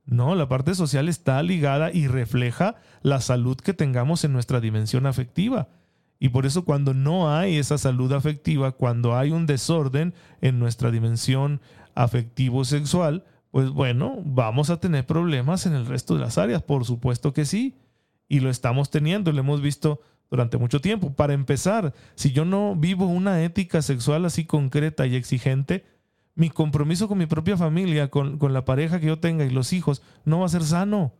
No, 0.05 0.33
la 0.35 0.47
parte 0.47 0.75
social 0.75 1.09
está 1.09 1.43
ligada 1.43 1.91
y 1.91 2.07
refleja 2.07 2.75
la 3.01 3.19
salud 3.19 3.57
que 3.57 3.73
tengamos 3.73 4.23
en 4.23 4.31
nuestra 4.31 4.61
dimensión 4.61 5.05
afectiva. 5.07 5.67
Y 6.19 6.29
por 6.29 6.45
eso 6.45 6.63
cuando 6.63 6.93
no 6.93 7.35
hay 7.35 7.57
esa 7.57 7.77
salud 7.77 8.11
afectiva, 8.13 8.71
cuando 8.71 9.17
hay 9.17 9.31
un 9.31 9.45
desorden 9.45 10.13
en 10.41 10.59
nuestra 10.59 10.91
dimensión 10.91 11.59
afectivo-sexual, 11.95 13.25
pues 13.51 13.69
bueno, 13.69 14.19
vamos 14.25 14.69
a 14.69 14.79
tener 14.79 15.05
problemas 15.05 15.65
en 15.65 15.73
el 15.73 15.85
resto 15.85 16.15
de 16.15 16.21
las 16.21 16.37
áreas, 16.37 16.63
por 16.63 16.85
supuesto 16.85 17.33
que 17.33 17.45
sí. 17.45 17.75
Y 18.27 18.39
lo 18.39 18.49
estamos 18.49 18.89
teniendo, 18.89 19.31
lo 19.31 19.39
hemos 19.41 19.61
visto 19.61 20.01
durante 20.31 20.57
mucho 20.57 20.81
tiempo. 20.81 21.13
Para 21.13 21.33
empezar, 21.33 21.93
si 22.15 22.31
yo 22.31 22.45
no 22.45 22.75
vivo 22.75 23.05
una 23.05 23.43
ética 23.43 23.83
sexual 23.83 24.25
así 24.25 24.45
concreta 24.45 25.05
y 25.05 25.15
exigente, 25.15 25.85
mi 26.35 26.49
compromiso 26.49 27.07
con 27.07 27.19
mi 27.19 27.27
propia 27.27 27.57
familia, 27.57 28.09
con, 28.09 28.39
con, 28.39 28.53
la 28.53 28.65
pareja 28.65 28.99
que 28.99 29.05
yo 29.05 29.19
tenga 29.19 29.45
y 29.45 29.51
los 29.51 29.73
hijos, 29.73 30.01
no 30.25 30.39
va 30.39 30.47
a 30.47 30.49
ser 30.49 30.63
sano. 30.63 31.13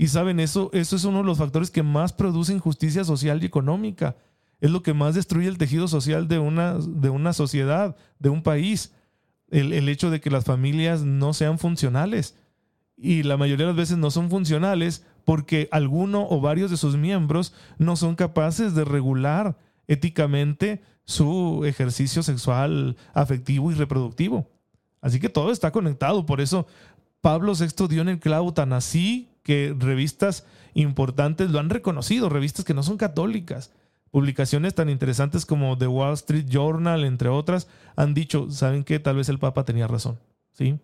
Y 0.00 0.08
saben, 0.08 0.40
eso, 0.40 0.70
eso 0.72 0.96
es 0.96 1.04
uno 1.04 1.18
de 1.18 1.24
los 1.24 1.36
factores 1.36 1.70
que 1.70 1.82
más 1.82 2.14
produce 2.14 2.54
injusticia 2.54 3.04
social 3.04 3.42
y 3.42 3.46
económica 3.46 4.16
es 4.58 4.70
lo 4.70 4.82
que 4.82 4.94
más 4.94 5.14
destruye 5.14 5.46
el 5.46 5.58
tejido 5.58 5.88
social 5.88 6.26
de 6.26 6.38
una, 6.38 6.78
de 6.78 7.10
una 7.10 7.34
sociedad, 7.34 7.94
de 8.18 8.30
un 8.30 8.42
país. 8.42 8.94
El, 9.50 9.74
el, 9.74 9.90
hecho 9.90 10.10
de 10.10 10.22
que 10.22 10.30
las 10.30 10.46
familias 10.46 11.02
no 11.02 11.34
sean 11.34 11.58
funcionales. 11.58 12.34
Y 12.96 13.24
la 13.24 13.36
mayoría 13.36 13.66
de 13.66 13.72
las 13.72 13.76
veces 13.76 13.98
no 13.98 14.10
son 14.10 14.30
funcionales 14.30 15.04
porque 15.26 15.68
alguno 15.70 16.26
o 16.30 16.40
varios 16.40 16.70
de 16.70 16.78
sus 16.78 16.96
miembros 16.96 17.52
no 17.76 17.94
son 17.94 18.16
capaces 18.16 18.74
de 18.74 18.86
regular 18.86 19.58
éticamente 19.86 20.80
su 21.04 21.62
ejercicio 21.66 22.22
sexual 22.22 22.96
afectivo 23.12 23.70
y 23.70 23.74
reproductivo. 23.74 24.48
Así 25.02 25.20
que 25.20 25.28
todo 25.28 25.52
está 25.52 25.70
conectado, 25.70 26.24
por 26.24 26.40
eso 26.40 26.66
Pablo 27.20 27.52
VI 27.54 27.88
dio 27.88 28.02
en 28.02 28.08
el 28.08 28.20
clavo 28.20 28.54
tan 28.54 28.72
así 28.72 29.28
que 29.42 29.74
revistas 29.78 30.46
importantes 30.74 31.50
lo 31.50 31.58
han 31.58 31.70
reconocido, 31.70 32.28
revistas 32.28 32.64
que 32.64 32.74
no 32.74 32.82
son 32.82 32.96
católicas. 32.96 33.72
Publicaciones 34.10 34.74
tan 34.74 34.88
interesantes 34.88 35.46
como 35.46 35.78
The 35.78 35.86
Wall 35.86 36.14
Street 36.14 36.46
Journal, 36.48 37.04
entre 37.04 37.28
otras, 37.28 37.68
han 37.94 38.14
dicho, 38.14 38.50
¿saben 38.50 38.84
qué? 38.84 38.98
Tal 38.98 39.16
vez 39.16 39.28
el 39.28 39.38
Papa 39.38 39.64
tenía 39.64 39.86
razón, 39.86 40.18
¿sí? 40.52 40.78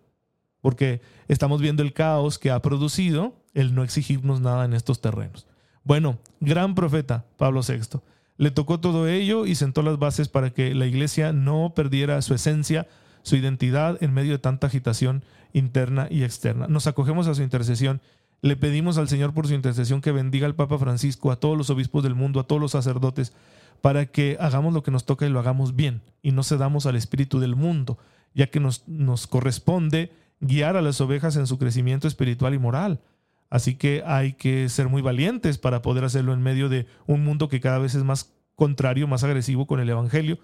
Porque 0.61 1.01
estamos 1.27 1.61
viendo 1.61 1.83
el 1.83 1.93
caos 1.93 2.39
que 2.39 2.51
ha 2.51 2.61
producido 2.61 3.33
el 3.53 3.75
no 3.75 3.83
exigirnos 3.83 4.39
nada 4.39 4.65
en 4.65 4.73
estos 4.73 5.01
terrenos. 5.01 5.47
Bueno, 5.83 6.19
gran 6.39 6.75
profeta 6.75 7.25
Pablo 7.37 7.61
VI. 7.67 7.99
Le 8.37 8.51
tocó 8.51 8.79
todo 8.79 9.07
ello 9.07 9.45
y 9.45 9.55
sentó 9.55 9.81
las 9.81 9.97
bases 9.97 10.29
para 10.29 10.51
que 10.51 10.75
la 10.75 10.85
iglesia 10.85 11.33
no 11.33 11.73
perdiera 11.75 12.21
su 12.21 12.33
esencia, 12.33 12.87
su 13.27 13.35
identidad 13.35 14.01
en 14.01 14.13
medio 14.13 14.31
de 14.31 14.39
tanta 14.39 14.67
agitación 14.67 15.23
interna 15.51 16.07
y 16.09 16.23
externa. 16.23 16.67
Nos 16.67 16.87
acogemos 16.87 17.27
a 17.27 17.35
su 17.35 17.43
intercesión. 17.43 18.01
Le 18.41 18.55
pedimos 18.55 18.97
al 18.97 19.09
Señor 19.09 19.33
por 19.33 19.47
su 19.47 19.53
intercesión 19.53 19.99
que 20.01 20.13
bendiga 20.13 20.45
al 20.45 20.55
Papa 20.55 20.77
Francisco, 20.77 21.31
a 21.31 21.39
todos 21.39 21.57
los 21.57 21.69
obispos 21.69 22.03
del 22.03 22.15
mundo, 22.15 22.39
a 22.39 22.47
todos 22.47 22.61
los 22.61 22.71
sacerdotes, 22.71 23.33
para 23.81 24.05
que 24.05 24.37
hagamos 24.39 24.73
lo 24.73 24.81
que 24.81 24.91
nos 24.91 25.05
toca 25.05 25.25
y 25.25 25.29
lo 25.29 25.39
hagamos 25.39 25.75
bien 25.75 26.01
y 26.21 26.31
no 26.31 26.43
cedamos 26.43 26.85
al 26.85 26.95
espíritu 26.95 27.39
del 27.39 27.55
mundo, 27.55 27.97
ya 28.33 28.47
que 28.47 28.59
nos, 28.59 28.87
nos 28.87 29.27
corresponde 29.27 30.11
guiar 30.39 30.77
a 30.77 30.81
las 30.81 31.01
ovejas 31.01 31.35
en 31.35 31.47
su 31.47 31.57
crecimiento 31.57 32.07
espiritual 32.07 32.53
y 32.53 32.59
moral. 32.59 33.01
Así 33.49 33.75
que 33.75 34.03
hay 34.05 34.33
que 34.33 34.69
ser 34.69 34.87
muy 34.87 35.01
valientes 35.01 35.57
para 35.57 35.81
poder 35.81 36.05
hacerlo 36.05 36.33
en 36.33 36.41
medio 36.41 36.69
de 36.69 36.87
un 37.07 37.23
mundo 37.25 37.49
que 37.49 37.59
cada 37.59 37.79
vez 37.79 37.93
es 37.93 38.03
más 38.03 38.33
contrario, 38.55 39.07
más 39.07 39.23
agresivo 39.23 39.67
con 39.67 39.79
el 39.79 39.89
Evangelio. 39.89 40.39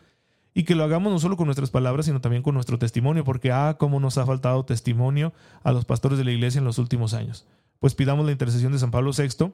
Y 0.53 0.63
que 0.63 0.75
lo 0.75 0.83
hagamos 0.83 1.11
no 1.11 1.19
solo 1.19 1.35
con 1.35 1.47
nuestras 1.47 1.71
palabras, 1.71 2.05
sino 2.05 2.21
también 2.21 2.43
con 2.43 2.53
nuestro 2.53 2.77
testimonio, 2.77 3.23
porque 3.23 3.51
ah, 3.51 3.75
cómo 3.79 3.99
nos 3.99 4.17
ha 4.17 4.25
faltado 4.25 4.65
testimonio 4.65 5.33
a 5.63 5.71
los 5.71 5.85
pastores 5.85 6.17
de 6.17 6.25
la 6.25 6.31
iglesia 6.31 6.59
en 6.59 6.65
los 6.65 6.77
últimos 6.77 7.13
años. 7.13 7.47
Pues 7.79 7.95
pidamos 7.95 8.25
la 8.25 8.31
intercesión 8.31 8.71
de 8.71 8.79
San 8.79 8.91
Pablo 8.91 9.11
VI 9.17 9.51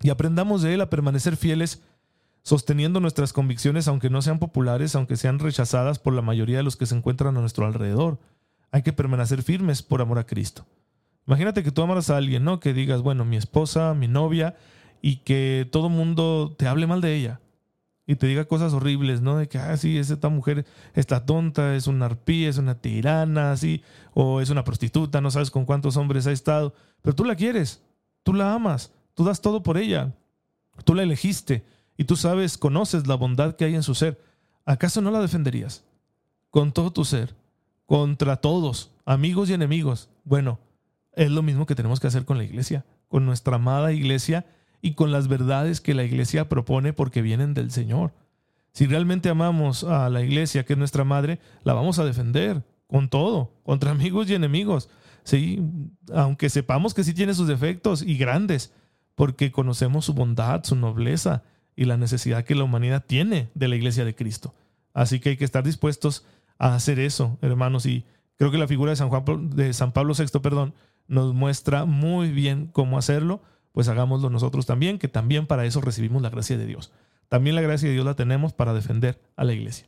y 0.00 0.10
aprendamos 0.10 0.62
de 0.62 0.74
él 0.74 0.80
a 0.80 0.90
permanecer 0.90 1.36
fieles, 1.36 1.82
sosteniendo 2.42 3.00
nuestras 3.00 3.32
convicciones, 3.32 3.88
aunque 3.88 4.10
no 4.10 4.22
sean 4.22 4.38
populares, 4.38 4.94
aunque 4.94 5.16
sean 5.16 5.40
rechazadas 5.40 5.98
por 5.98 6.12
la 6.12 6.22
mayoría 6.22 6.58
de 6.58 6.62
los 6.62 6.76
que 6.76 6.86
se 6.86 6.96
encuentran 6.96 7.36
a 7.36 7.40
nuestro 7.40 7.66
alrededor. 7.66 8.18
Hay 8.70 8.82
que 8.82 8.92
permanecer 8.92 9.42
firmes 9.42 9.82
por 9.82 10.00
amor 10.00 10.18
a 10.18 10.26
Cristo. 10.26 10.64
Imagínate 11.26 11.62
que 11.62 11.72
tú 11.72 11.82
amas 11.82 12.10
a 12.10 12.16
alguien, 12.16 12.44
¿no? 12.44 12.58
Que 12.58 12.72
digas, 12.72 13.02
bueno, 13.02 13.24
mi 13.24 13.36
esposa, 13.36 13.94
mi 13.94 14.08
novia, 14.08 14.56
y 15.00 15.16
que 15.16 15.68
todo 15.70 15.88
mundo 15.88 16.54
te 16.56 16.68
hable 16.68 16.86
mal 16.86 17.00
de 17.00 17.14
ella 17.14 17.40
y 18.06 18.16
te 18.16 18.26
diga 18.26 18.46
cosas 18.46 18.72
horribles, 18.72 19.20
¿no? 19.20 19.36
De 19.36 19.48
que, 19.48 19.58
ah, 19.58 19.76
sí, 19.76 19.96
esta 19.96 20.28
mujer 20.28 20.66
está 20.94 21.24
tonta, 21.24 21.76
es 21.76 21.86
una 21.86 22.06
arpía, 22.06 22.48
es 22.48 22.58
una 22.58 22.74
tirana, 22.74 23.52
así, 23.52 23.82
o 24.12 24.40
es 24.40 24.50
una 24.50 24.64
prostituta, 24.64 25.20
no 25.20 25.30
sabes 25.30 25.50
con 25.50 25.64
cuántos 25.64 25.96
hombres 25.96 26.26
ha 26.26 26.32
estado, 26.32 26.74
pero 27.00 27.14
tú 27.14 27.24
la 27.24 27.36
quieres, 27.36 27.82
tú 28.22 28.34
la 28.34 28.54
amas, 28.54 28.92
tú 29.14 29.24
das 29.24 29.40
todo 29.40 29.62
por 29.62 29.78
ella, 29.78 30.14
tú 30.84 30.94
la 30.94 31.04
elegiste 31.04 31.64
y 31.96 32.04
tú 32.04 32.16
sabes, 32.16 32.58
conoces 32.58 33.06
la 33.06 33.14
bondad 33.14 33.54
que 33.54 33.64
hay 33.64 33.74
en 33.74 33.82
su 33.82 33.94
ser. 33.94 34.20
¿Acaso 34.64 35.00
no 35.00 35.10
la 35.10 35.20
defenderías? 35.20 35.84
Con 36.50 36.72
todo 36.72 36.92
tu 36.92 37.04
ser, 37.04 37.34
contra 37.86 38.36
todos, 38.36 38.90
amigos 39.04 39.50
y 39.50 39.54
enemigos. 39.54 40.08
Bueno, 40.24 40.58
es 41.12 41.30
lo 41.30 41.42
mismo 41.42 41.66
que 41.66 41.74
tenemos 41.74 42.00
que 42.00 42.06
hacer 42.06 42.24
con 42.24 42.38
la 42.38 42.44
iglesia, 42.44 42.84
con 43.08 43.26
nuestra 43.26 43.56
amada 43.56 43.92
iglesia 43.92 44.46
y 44.82 44.94
con 44.94 45.12
las 45.12 45.28
verdades 45.28 45.80
que 45.80 45.94
la 45.94 46.02
iglesia 46.02 46.48
propone 46.48 46.92
porque 46.92 47.22
vienen 47.22 47.54
del 47.54 47.70
Señor. 47.70 48.12
Si 48.72 48.86
realmente 48.86 49.28
amamos 49.28 49.84
a 49.84 50.10
la 50.10 50.22
iglesia, 50.22 50.64
que 50.64 50.72
es 50.72 50.78
nuestra 50.78 51.04
madre, 51.04 51.38
la 51.62 51.72
vamos 51.72 51.98
a 51.98 52.04
defender 52.04 52.64
con 52.88 53.08
todo, 53.08 53.54
contra 53.62 53.92
amigos 53.92 54.28
y 54.28 54.34
enemigos. 54.34 54.90
Sí, 55.24 55.62
aunque 56.12 56.50
sepamos 56.50 56.94
que 56.94 57.04
sí 57.04 57.14
tiene 57.14 57.32
sus 57.32 57.46
defectos 57.46 58.02
y 58.02 58.16
grandes, 58.16 58.74
porque 59.14 59.52
conocemos 59.52 60.04
su 60.04 60.14
bondad, 60.14 60.64
su 60.64 60.74
nobleza 60.74 61.44
y 61.76 61.84
la 61.84 61.96
necesidad 61.96 62.44
que 62.44 62.56
la 62.56 62.64
humanidad 62.64 63.04
tiene 63.06 63.50
de 63.54 63.68
la 63.68 63.76
iglesia 63.76 64.04
de 64.04 64.16
Cristo. 64.16 64.54
Así 64.94 65.20
que 65.20 65.30
hay 65.30 65.36
que 65.36 65.44
estar 65.44 65.62
dispuestos 65.62 66.26
a 66.58 66.74
hacer 66.74 66.98
eso, 66.98 67.38
hermanos, 67.40 67.86
y 67.86 68.04
creo 68.36 68.50
que 68.50 68.58
la 68.58 68.68
figura 68.68 68.90
de 68.90 68.96
San, 68.96 69.10
Juan, 69.10 69.50
de 69.50 69.72
San 69.72 69.92
Pablo 69.92 70.14
VI, 70.18 70.40
perdón, 70.40 70.74
nos 71.06 71.34
muestra 71.34 71.84
muy 71.84 72.30
bien 72.30 72.66
cómo 72.66 72.98
hacerlo, 72.98 73.42
pues 73.72 73.88
hagámoslo 73.88 74.30
nosotros 74.30 74.66
también, 74.66 74.98
que 74.98 75.08
también 75.08 75.46
para 75.46 75.64
eso 75.64 75.80
recibimos 75.80 76.22
la 76.22 76.30
gracia 76.30 76.56
de 76.56 76.66
Dios. 76.66 76.92
También 77.28 77.56
la 77.56 77.62
gracia 77.62 77.88
de 77.88 77.94
Dios 77.94 78.04
la 78.04 78.14
tenemos 78.14 78.52
para 78.52 78.74
defender 78.74 79.20
a 79.36 79.44
la 79.44 79.54
iglesia. 79.54 79.86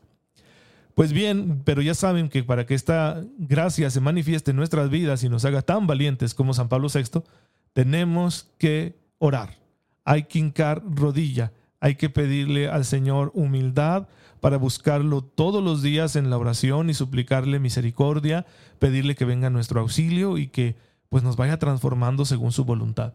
Pues 0.94 1.12
bien, 1.12 1.62
pero 1.64 1.82
ya 1.82 1.94
saben 1.94 2.28
que 2.28 2.44
para 2.44 2.66
que 2.66 2.74
esta 2.74 3.22
gracia 3.36 3.90
se 3.90 4.00
manifieste 4.00 4.52
en 4.52 4.56
nuestras 4.56 4.90
vidas 4.90 5.24
y 5.24 5.28
nos 5.28 5.44
haga 5.44 5.62
tan 5.62 5.86
valientes 5.86 6.34
como 6.34 6.54
San 6.54 6.68
Pablo 6.68 6.88
VI, 6.92 7.22
tenemos 7.72 8.48
que 8.58 8.96
orar. 9.18 9.58
Hay 10.04 10.24
que 10.24 10.38
hincar 10.38 10.82
rodilla, 10.86 11.52
hay 11.80 11.96
que 11.96 12.10
pedirle 12.10 12.68
al 12.68 12.84
Señor 12.84 13.32
humildad 13.34 14.06
para 14.40 14.56
buscarlo 14.56 15.22
todos 15.22 15.64
los 15.64 15.82
días 15.82 16.16
en 16.16 16.30
la 16.30 16.38
oración 16.38 16.90
y 16.90 16.94
suplicarle 16.94 17.58
misericordia, 17.58 18.46
pedirle 18.78 19.16
que 19.16 19.24
venga 19.24 19.50
nuestro 19.50 19.80
auxilio 19.80 20.38
y 20.38 20.46
que 20.46 20.76
pues 21.08 21.24
nos 21.24 21.36
vaya 21.36 21.58
transformando 21.58 22.24
según 22.24 22.52
su 22.52 22.64
voluntad. 22.64 23.14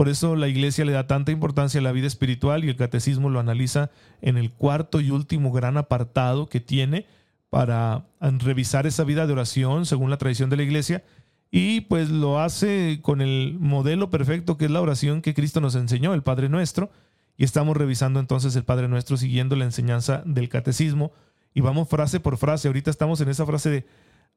Por 0.00 0.08
eso 0.08 0.34
la 0.34 0.48
iglesia 0.48 0.86
le 0.86 0.92
da 0.92 1.06
tanta 1.06 1.30
importancia 1.30 1.78
a 1.78 1.82
la 1.82 1.92
vida 1.92 2.06
espiritual 2.06 2.64
y 2.64 2.70
el 2.70 2.76
catecismo 2.76 3.28
lo 3.28 3.38
analiza 3.38 3.90
en 4.22 4.38
el 4.38 4.50
cuarto 4.50 5.02
y 5.02 5.10
último 5.10 5.52
gran 5.52 5.76
apartado 5.76 6.48
que 6.48 6.58
tiene 6.58 7.04
para 7.50 8.06
revisar 8.18 8.86
esa 8.86 9.04
vida 9.04 9.26
de 9.26 9.34
oración 9.34 9.84
según 9.84 10.08
la 10.08 10.16
tradición 10.16 10.48
de 10.48 10.56
la 10.56 10.62
iglesia. 10.62 11.04
Y 11.50 11.82
pues 11.82 12.08
lo 12.08 12.40
hace 12.40 13.00
con 13.02 13.20
el 13.20 13.58
modelo 13.60 14.08
perfecto 14.08 14.56
que 14.56 14.64
es 14.64 14.70
la 14.70 14.80
oración 14.80 15.20
que 15.20 15.34
Cristo 15.34 15.60
nos 15.60 15.74
enseñó, 15.74 16.14
el 16.14 16.22
Padre 16.22 16.48
Nuestro, 16.48 16.90
y 17.36 17.44
estamos 17.44 17.76
revisando 17.76 18.20
entonces 18.20 18.56
el 18.56 18.64
Padre 18.64 18.88
Nuestro 18.88 19.18
siguiendo 19.18 19.54
la 19.54 19.66
enseñanza 19.66 20.22
del 20.24 20.48
catecismo. 20.48 21.12
Y 21.52 21.60
vamos 21.60 21.90
frase 21.90 22.20
por 22.20 22.38
frase, 22.38 22.68
ahorita 22.68 22.90
estamos 22.90 23.20
en 23.20 23.28
esa 23.28 23.44
frase 23.44 23.68
de 23.68 23.86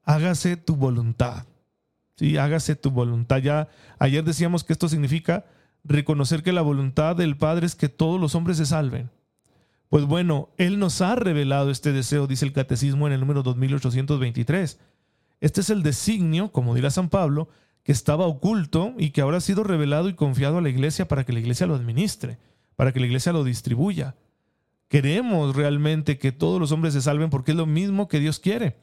hágase 0.03 0.57
tu 0.57 0.75
voluntad. 0.75 1.45
Sí, 2.15 2.37
hágase 2.37 2.75
tu 2.75 2.91
voluntad. 2.91 3.37
Ya 3.37 3.69
ayer 3.99 4.23
decíamos 4.23 4.63
que 4.63 4.73
esto 4.73 4.87
significa 4.87 5.45
reconocer 5.83 6.43
que 6.43 6.53
la 6.53 6.61
voluntad 6.61 7.15
del 7.15 7.37
Padre 7.37 7.65
es 7.65 7.75
que 7.75 7.89
todos 7.89 8.19
los 8.19 8.35
hombres 8.35 8.57
se 8.57 8.65
salven. 8.65 9.09
Pues 9.89 10.05
bueno, 10.05 10.49
Él 10.57 10.79
nos 10.79 11.01
ha 11.01 11.15
revelado 11.15 11.69
este 11.69 11.91
deseo, 11.91 12.25
dice 12.25 12.45
el 12.45 12.53
Catecismo 12.53 13.07
en 13.07 13.13
el 13.13 13.19
número 13.19 13.43
2823. 13.43 14.79
Este 15.39 15.61
es 15.61 15.69
el 15.69 15.83
designio, 15.83 16.51
como 16.51 16.73
dirá 16.73 16.89
San 16.89 17.09
Pablo, 17.09 17.49
que 17.83 17.91
estaba 17.91 18.25
oculto 18.25 18.93
y 18.97 19.09
que 19.11 19.21
ahora 19.21 19.37
ha 19.37 19.41
sido 19.41 19.63
revelado 19.63 20.09
y 20.09 20.13
confiado 20.13 20.57
a 20.57 20.61
la 20.61 20.69
iglesia 20.69 21.07
para 21.07 21.25
que 21.25 21.33
la 21.33 21.39
iglesia 21.39 21.67
lo 21.67 21.75
administre, 21.75 22.39
para 22.75 22.91
que 22.93 22.99
la 22.99 23.07
iglesia 23.07 23.33
lo 23.33 23.43
distribuya. 23.43 24.15
Queremos 24.87 25.55
realmente 25.55 26.17
que 26.17 26.31
todos 26.31 26.59
los 26.59 26.71
hombres 26.71 26.93
se 26.93 27.01
salven 27.01 27.29
porque 27.29 27.51
es 27.51 27.57
lo 27.57 27.65
mismo 27.65 28.07
que 28.07 28.19
Dios 28.19 28.39
quiere. 28.39 28.77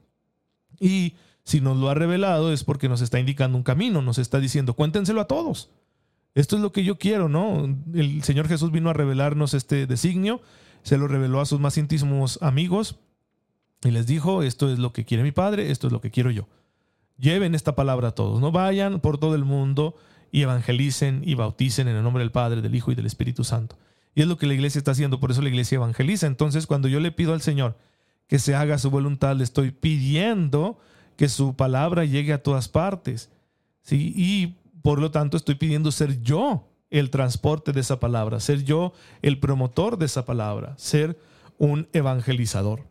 Y 0.79 1.15
si 1.45 1.61
nos 1.61 1.77
lo 1.77 1.89
ha 1.89 1.95
revelado 1.95 2.53
es 2.53 2.65
porque 2.65 2.89
nos 2.89 3.01
está 3.01 3.19
indicando 3.19 3.57
un 3.57 3.65
camino, 3.65 4.03
nos 4.03 4.19
está 4.19 4.41
diciendo, 4.41 4.75
cuéntenselo 4.75 5.21
a 5.21 5.27
todos. 5.27 5.71
Esto 6.35 6.57
es 6.57 6.63
lo 6.63 6.73
que 6.73 6.85
yo 6.85 6.99
quiero, 6.99 7.29
¿no? 7.29 7.77
El 7.93 8.23
Señor 8.23 8.47
Jesús 8.49 8.71
vino 8.71 8.91
a 8.91 8.93
revelarnos 8.93 9.55
este 9.55 9.87
designio, 9.87 10.41
se 10.83 10.97
lo 10.97 11.09
reveló 11.09 11.41
a 11.41 11.47
sus 11.47 11.61
más 11.61 11.77
íntimos 11.77 12.39
amigos 12.41 13.01
y 13.83 13.91
les 13.91 14.07
dijo, 14.07 14.43
esto 14.43 14.71
es 14.71 14.79
lo 14.79 14.93
que 14.93 15.05
quiere 15.05 15.23
mi 15.23 15.33
Padre, 15.33 15.71
esto 15.71 15.87
es 15.89 15.93
lo 15.93 16.01
que 16.01 16.11
quiero 16.11 16.31
yo. 16.31 16.47
Lleven 17.19 17.55
esta 17.55 17.75
palabra 17.75 18.09
a 18.09 18.15
todos, 18.15 18.41
no 18.41 18.53
vayan 18.53 19.01
por 19.01 19.19
todo 19.19 19.35
el 19.35 19.45
mundo 19.45 19.95
y 20.31 20.43
evangelicen 20.43 21.23
y 21.25 21.35
bauticen 21.35 21.89
en 21.89 21.97
el 21.97 22.03
nombre 22.03 22.23
del 22.23 22.31
Padre, 22.31 22.63
del 22.63 22.75
Hijo 22.75 22.93
y 22.93 22.95
del 22.95 23.07
Espíritu 23.07 23.45
Santo. 23.45 23.77
Y 24.15 24.23
es 24.23 24.29
lo 24.29 24.37
que 24.37 24.47
la 24.47 24.55
iglesia 24.55 24.79
está 24.79 24.93
haciendo, 24.93 25.21
por 25.21 25.31
eso 25.31 25.43
la 25.43 25.49
iglesia 25.49 25.77
evangeliza. 25.77 26.27
Entonces, 26.27 26.67
cuando 26.67 26.89
yo 26.89 27.01
le 27.01 27.13
pido 27.13 27.33
al 27.33 27.41
Señor 27.41 27.77
que 28.27 28.39
se 28.39 28.55
haga 28.55 28.79
su 28.79 28.91
voluntad, 28.91 29.37
le 29.37 29.45
estoy 29.45 29.71
pidiendo 29.71 30.79
que 31.21 31.29
su 31.29 31.55
palabra 31.55 32.07
llegue 32.07 32.33
a 32.33 32.43
todas 32.43 32.71
partes. 32.71 33.31
¿sí? 33.83 34.15
Y 34.17 34.57
por 34.81 34.99
lo 34.99 35.11
tanto 35.11 35.37
estoy 35.37 35.55
pidiendo 35.55 35.93
ser 35.93 36.23
yo 36.23 36.67
el 36.89 37.11
transporte 37.11 37.73
de 37.73 37.81
esa 37.81 38.01
palabra, 38.01 38.41
ser 38.41 38.65
yo 38.65 38.95
el 39.21 39.39
promotor 39.39 39.99
de 39.99 40.07
esa 40.07 40.25
palabra, 40.25 40.73
ser 40.79 41.19
un 41.59 41.89
evangelizador. 41.93 42.87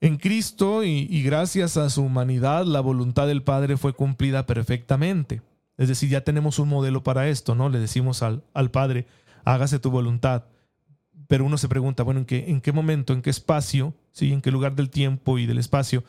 En 0.00 0.16
Cristo 0.16 0.82
y, 0.82 1.22
gracias 1.22 1.76
a 1.76 1.88
su 1.88 2.02
humanidad, 2.02 2.66
la 2.66 2.80
voluntad 2.80 3.28
del 3.28 3.44
Padre 3.44 3.76
fue 3.76 3.92
cumplida 3.92 4.44
perfectamente. 4.44 5.40
Es 5.78 5.86
decir, 5.86 6.10
ya 6.10 6.22
tenemos 6.22 6.58
un 6.58 6.68
modelo 6.68 7.04
para 7.04 7.28
esto, 7.28 7.54
¿no? 7.54 7.68
Le 7.68 7.78
decimos 7.78 8.24
al, 8.24 8.42
al 8.54 8.72
Padre, 8.72 9.06
hágase 9.44 9.78
tu 9.78 9.92
voluntad. 9.92 10.46
Pero 11.28 11.44
uno 11.44 11.58
se 11.58 11.68
pregunta, 11.68 12.02
bueno, 12.02 12.18
¿en 12.18 12.26
qué, 12.26 12.50
¿en 12.50 12.60
qué 12.60 12.72
momento, 12.72 13.12
en 13.12 13.22
qué 13.22 13.30
espacio, 13.30 13.94
¿sí? 14.10 14.32
en 14.32 14.42
qué 14.42 14.50
lugar 14.50 14.74
del 14.74 14.90
tiempo 14.90 15.38
y 15.38 15.46
del 15.46 15.58
espacio 15.58 16.02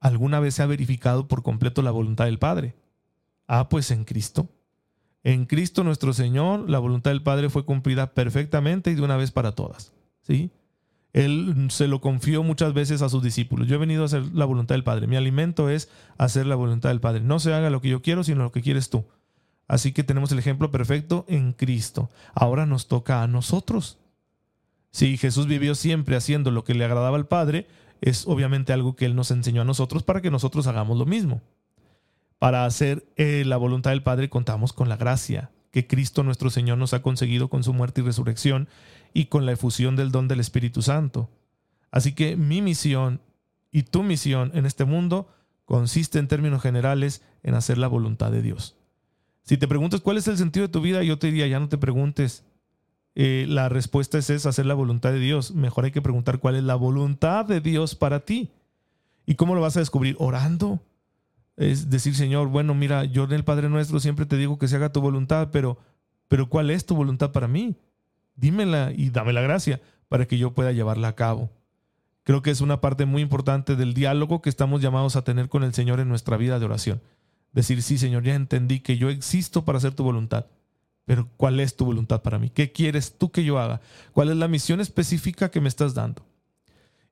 ¿Alguna 0.00 0.40
vez 0.40 0.54
se 0.54 0.62
ha 0.62 0.66
verificado 0.66 1.28
por 1.28 1.42
completo 1.42 1.82
la 1.82 1.90
voluntad 1.90 2.26
del 2.26 2.38
Padre? 2.38 2.76
Ah, 3.46 3.68
pues 3.68 3.90
en 3.90 4.04
Cristo. 4.04 4.48
En 5.24 5.46
Cristo 5.46 5.84
nuestro 5.84 6.12
Señor, 6.12 6.70
la 6.70 6.78
voluntad 6.78 7.10
del 7.10 7.22
Padre 7.22 7.50
fue 7.50 7.64
cumplida 7.64 8.14
perfectamente 8.14 8.90
y 8.90 8.94
de 8.94 9.02
una 9.02 9.16
vez 9.16 9.32
para 9.32 9.52
todas. 9.52 9.92
¿sí? 10.22 10.50
Él 11.12 11.68
se 11.70 11.88
lo 11.88 12.00
confió 12.00 12.42
muchas 12.42 12.74
veces 12.74 13.02
a 13.02 13.08
sus 13.08 13.22
discípulos. 13.22 13.66
Yo 13.66 13.76
he 13.76 13.78
venido 13.78 14.02
a 14.02 14.06
hacer 14.06 14.22
la 14.34 14.44
voluntad 14.44 14.74
del 14.74 14.84
Padre. 14.84 15.06
Mi 15.06 15.16
alimento 15.16 15.70
es 15.70 15.88
hacer 16.16 16.46
la 16.46 16.54
voluntad 16.54 16.90
del 16.90 17.00
Padre. 17.00 17.20
No 17.20 17.40
se 17.40 17.52
haga 17.52 17.70
lo 17.70 17.80
que 17.80 17.88
yo 17.88 18.02
quiero, 18.02 18.22
sino 18.22 18.44
lo 18.44 18.52
que 18.52 18.62
quieres 18.62 18.90
tú. 18.90 19.04
Así 19.66 19.92
que 19.92 20.04
tenemos 20.04 20.30
el 20.32 20.38
ejemplo 20.38 20.70
perfecto 20.70 21.24
en 21.28 21.52
Cristo. 21.52 22.10
Ahora 22.34 22.66
nos 22.66 22.88
toca 22.88 23.22
a 23.22 23.26
nosotros. 23.26 23.98
Si 24.90 25.16
Jesús 25.18 25.46
vivió 25.46 25.74
siempre 25.74 26.16
haciendo 26.16 26.50
lo 26.50 26.64
que 26.64 26.74
le 26.74 26.84
agradaba 26.84 27.16
al 27.16 27.26
Padre, 27.26 27.66
es 28.00 28.26
obviamente 28.26 28.72
algo 28.72 28.96
que 28.96 29.06
Él 29.06 29.16
nos 29.16 29.30
enseñó 29.30 29.62
a 29.62 29.64
nosotros 29.64 30.02
para 30.02 30.20
que 30.20 30.30
nosotros 30.30 30.66
hagamos 30.66 30.98
lo 30.98 31.06
mismo. 31.06 31.40
Para 32.38 32.64
hacer 32.64 33.06
eh, 33.16 33.42
la 33.46 33.56
voluntad 33.56 33.90
del 33.90 34.02
Padre 34.02 34.28
contamos 34.28 34.72
con 34.72 34.88
la 34.88 34.96
gracia 34.96 35.50
que 35.70 35.86
Cristo 35.86 36.22
nuestro 36.22 36.50
Señor 36.50 36.78
nos 36.78 36.94
ha 36.94 37.02
conseguido 37.02 37.48
con 37.48 37.62
su 37.62 37.72
muerte 37.72 38.00
y 38.00 38.04
resurrección 38.04 38.68
y 39.12 39.26
con 39.26 39.46
la 39.46 39.52
efusión 39.52 39.96
del 39.96 40.10
don 40.10 40.28
del 40.28 40.40
Espíritu 40.40 40.82
Santo. 40.82 41.30
Así 41.90 42.12
que 42.14 42.36
mi 42.36 42.62
misión 42.62 43.20
y 43.70 43.82
tu 43.82 44.02
misión 44.02 44.50
en 44.54 44.66
este 44.66 44.84
mundo 44.84 45.28
consiste 45.64 46.18
en 46.18 46.28
términos 46.28 46.62
generales 46.62 47.22
en 47.42 47.54
hacer 47.54 47.78
la 47.78 47.88
voluntad 47.88 48.30
de 48.30 48.42
Dios. 48.42 48.76
Si 49.42 49.56
te 49.56 49.68
preguntas 49.68 50.00
cuál 50.00 50.16
es 50.16 50.28
el 50.28 50.38
sentido 50.38 50.66
de 50.66 50.72
tu 50.72 50.80
vida, 50.80 51.02
yo 51.02 51.18
te 51.18 51.28
diría, 51.28 51.46
ya 51.46 51.60
no 51.60 51.68
te 51.68 51.78
preguntes. 51.78 52.44
Eh, 53.20 53.44
la 53.48 53.68
respuesta 53.68 54.16
es, 54.16 54.30
es 54.30 54.46
hacer 54.46 54.64
la 54.64 54.74
voluntad 54.74 55.12
de 55.12 55.18
Dios. 55.18 55.52
Mejor 55.52 55.84
hay 55.84 55.90
que 55.90 56.00
preguntar 56.00 56.38
cuál 56.38 56.56
es 56.56 56.64
la 56.64 56.76
voluntad 56.76 57.44
de 57.44 57.60
Dios 57.60 57.94
para 57.94 58.20
ti. 58.20 58.48
¿Y 59.26 59.34
cómo 59.34 59.54
lo 59.54 59.60
vas 59.60 59.76
a 59.76 59.80
descubrir? 59.80 60.16
Orando 60.18 60.80
es 61.58 61.90
decir, 61.90 62.14
Señor, 62.14 62.46
bueno, 62.46 62.72
mira, 62.72 63.04
yo 63.04 63.24
en 63.24 63.32
el 63.32 63.42
Padre 63.42 63.68
Nuestro 63.68 63.98
siempre 63.98 64.26
te 64.26 64.36
digo 64.36 64.58
que 64.58 64.68
se 64.68 64.76
haga 64.76 64.92
tu 64.92 65.00
voluntad, 65.00 65.48
pero, 65.50 65.76
pero 66.28 66.48
¿cuál 66.48 66.70
es 66.70 66.86
tu 66.86 66.94
voluntad 66.94 67.32
para 67.32 67.48
mí? 67.48 67.74
Dímela 68.36 68.92
y 68.96 69.10
dame 69.10 69.32
la 69.32 69.40
gracia 69.40 69.80
para 70.08 70.26
que 70.26 70.38
yo 70.38 70.54
pueda 70.54 70.70
llevarla 70.70 71.08
a 71.08 71.16
cabo. 71.16 71.50
Creo 72.22 72.42
que 72.42 72.52
es 72.52 72.60
una 72.60 72.80
parte 72.80 73.06
muy 73.06 73.22
importante 73.22 73.74
del 73.74 73.92
diálogo 73.92 74.40
que 74.40 74.50
estamos 74.50 74.80
llamados 74.80 75.16
a 75.16 75.24
tener 75.24 75.48
con 75.48 75.64
el 75.64 75.74
Señor 75.74 75.98
en 75.98 76.08
nuestra 76.08 76.36
vida 76.36 76.60
de 76.60 76.66
oración. 76.66 77.00
Decir, 77.52 77.82
sí, 77.82 77.98
Señor, 77.98 78.22
ya 78.22 78.36
entendí 78.36 78.78
que 78.78 78.96
yo 78.96 79.10
existo 79.10 79.64
para 79.64 79.78
hacer 79.78 79.94
tu 79.94 80.04
voluntad, 80.04 80.46
pero 81.08 81.26
¿cuál 81.38 81.58
es 81.58 81.74
tu 81.74 81.86
voluntad 81.86 82.20
para 82.20 82.38
mí? 82.38 82.50
¿Qué 82.50 82.70
quieres 82.70 83.16
tú 83.16 83.32
que 83.32 83.42
yo 83.42 83.58
haga? 83.58 83.80
¿Cuál 84.12 84.28
es 84.28 84.36
la 84.36 84.46
misión 84.46 84.78
específica 84.78 85.50
que 85.50 85.62
me 85.62 85.70
estás 85.70 85.94
dando? 85.94 86.22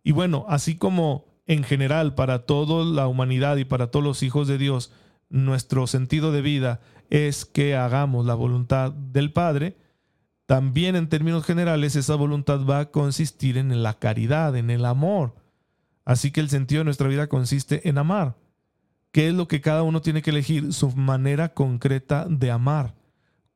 Y 0.03 0.13
bueno, 0.13 0.45
así 0.51 0.77
como 0.77 1.25
en 1.47 1.65
general 1.65 2.15
para 2.15 2.41
toda 2.41 2.85
la 2.85 3.09
humanidad 3.09 3.57
y 3.57 3.65
para 3.65 3.87
todos 3.87 4.05
los 4.05 4.23
hijos 4.23 4.49
de 4.49 4.59
Dios, 4.59 4.93
nuestro 5.31 5.87
sentido 5.87 6.31
de 6.31 6.43
vida 6.43 6.83
es 7.09 7.47
que 7.47 7.75
hagamos 7.75 8.27
la 8.27 8.35
voluntad 8.35 8.93
del 8.93 9.33
Padre, 9.33 9.79
también 10.45 10.95
en 10.95 11.09
términos 11.09 11.47
generales 11.47 11.97
esa 11.97 12.17
voluntad 12.17 12.67
va 12.67 12.81
a 12.81 12.91
consistir 12.91 13.57
en 13.57 13.83
la 13.83 13.95
caridad, 13.95 14.57
en 14.57 14.69
el 14.69 14.85
amor. 14.85 15.37
Así 16.05 16.33
que 16.33 16.41
el 16.41 16.51
sentido 16.51 16.81
de 16.81 16.85
nuestra 16.85 17.09
vida 17.09 17.29
consiste 17.29 17.89
en 17.89 17.97
amar. 17.97 18.37
¿Qué 19.11 19.29
es 19.29 19.35
lo 19.35 19.49
que 19.49 19.63
cada 19.63 19.85
uno 19.85 20.03
tiene 20.03 20.21
que 20.21 20.33
elegir? 20.33 20.75
Su 20.75 20.91
manera 20.91 21.55
concreta 21.55 22.27
de 22.29 22.51
amar. 22.51 22.96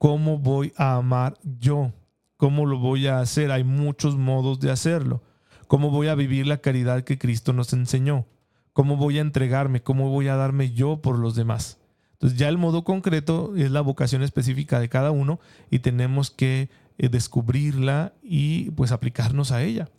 ¿Cómo 0.00 0.38
voy 0.38 0.72
a 0.78 0.94
amar 0.94 1.34
yo? 1.42 1.92
¿Cómo 2.38 2.64
lo 2.64 2.78
voy 2.78 3.06
a 3.06 3.20
hacer? 3.20 3.52
Hay 3.52 3.64
muchos 3.64 4.16
modos 4.16 4.58
de 4.58 4.70
hacerlo. 4.70 5.22
¿Cómo 5.68 5.90
voy 5.90 6.08
a 6.08 6.14
vivir 6.14 6.46
la 6.46 6.62
caridad 6.62 7.04
que 7.04 7.18
Cristo 7.18 7.52
nos 7.52 7.74
enseñó? 7.74 8.24
¿Cómo 8.72 8.96
voy 8.96 9.18
a 9.18 9.20
entregarme? 9.20 9.82
¿Cómo 9.82 10.08
voy 10.08 10.28
a 10.28 10.36
darme 10.36 10.72
yo 10.72 11.02
por 11.02 11.18
los 11.18 11.34
demás? 11.34 11.80
Entonces 12.12 12.38
ya 12.38 12.48
el 12.48 12.56
modo 12.56 12.82
concreto 12.82 13.54
es 13.56 13.70
la 13.72 13.82
vocación 13.82 14.22
específica 14.22 14.80
de 14.80 14.88
cada 14.88 15.10
uno 15.10 15.38
y 15.70 15.80
tenemos 15.80 16.30
que 16.30 16.70
eh, 16.96 17.10
descubrirla 17.10 18.14
y 18.22 18.70
pues 18.70 18.92
aplicarnos 18.92 19.52
a 19.52 19.62
ella. 19.62 19.90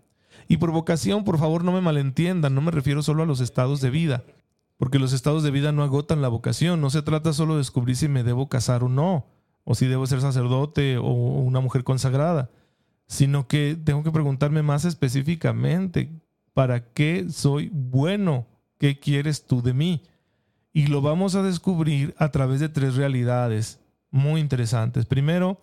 Y 0.47 0.57
por 0.57 0.71
vocación, 0.71 1.23
por 1.23 1.37
favor, 1.37 1.63
no 1.63 1.73
me 1.73 1.81
malentiendan, 1.81 2.55
no 2.55 2.61
me 2.61 2.71
refiero 2.71 3.03
solo 3.03 3.21
a 3.21 3.27
los 3.27 3.39
estados 3.39 3.81
de 3.81 3.91
vida, 3.91 4.23
porque 4.77 4.97
los 4.97 5.13
estados 5.13 5.43
de 5.43 5.51
vida 5.51 5.71
no 5.71 5.83
agotan 5.83 6.23
la 6.23 6.27
vocación, 6.27 6.81
no 6.81 6.89
se 6.89 7.03
trata 7.03 7.33
solo 7.33 7.53
de 7.53 7.59
descubrir 7.59 7.95
si 7.95 8.07
me 8.07 8.23
debo 8.23 8.49
casar 8.49 8.83
o 8.83 8.89
no, 8.89 9.27
o 9.63 9.75
si 9.75 9.87
debo 9.87 10.07
ser 10.07 10.21
sacerdote 10.21 10.97
o 10.97 11.11
una 11.11 11.59
mujer 11.59 11.83
consagrada 11.83 12.49
sino 13.11 13.45
que 13.45 13.77
tengo 13.83 14.03
que 14.03 14.11
preguntarme 14.11 14.63
más 14.63 14.85
específicamente, 14.85 16.09
¿para 16.53 16.93
qué 16.93 17.27
soy 17.29 17.69
bueno? 17.73 18.47
¿Qué 18.77 19.01
quieres 19.01 19.45
tú 19.45 19.61
de 19.61 19.73
mí? 19.73 20.03
Y 20.71 20.87
lo 20.87 21.01
vamos 21.01 21.35
a 21.35 21.43
descubrir 21.43 22.15
a 22.17 22.31
través 22.31 22.61
de 22.61 22.69
tres 22.69 22.95
realidades 22.95 23.81
muy 24.11 24.39
interesantes. 24.39 25.05
Primero 25.05 25.59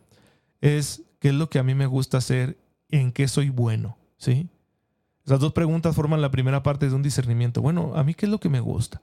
es 0.60 1.04
qué 1.20 1.28
es 1.28 1.34
lo 1.34 1.48
que 1.48 1.58
a 1.58 1.62
mí 1.62 1.74
me 1.74 1.86
gusta 1.86 2.18
hacer, 2.18 2.58
en 2.90 3.12
qué 3.12 3.26
soy 3.28 3.48
bueno, 3.48 3.96
¿sí? 4.18 4.50
Esas 5.24 5.40
dos 5.40 5.54
preguntas 5.54 5.96
forman 5.96 6.20
la 6.20 6.30
primera 6.30 6.62
parte 6.62 6.86
de 6.86 6.94
un 6.94 7.02
discernimiento. 7.02 7.62
Bueno, 7.62 7.92
¿a 7.94 8.04
mí 8.04 8.12
qué 8.12 8.26
es 8.26 8.30
lo 8.30 8.40
que 8.40 8.50
me 8.50 8.60
gusta? 8.60 9.00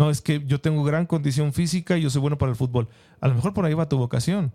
No, 0.00 0.08
es 0.08 0.22
que 0.22 0.42
yo 0.46 0.62
tengo 0.62 0.82
gran 0.82 1.04
condición 1.04 1.52
física 1.52 1.98
y 1.98 2.00
yo 2.00 2.08
soy 2.08 2.22
bueno 2.22 2.38
para 2.38 2.48
el 2.48 2.56
fútbol. 2.56 2.88
A 3.20 3.28
lo 3.28 3.34
mejor 3.34 3.52
por 3.52 3.66
ahí 3.66 3.74
va 3.74 3.86
tu 3.86 3.98
vocación. 3.98 4.50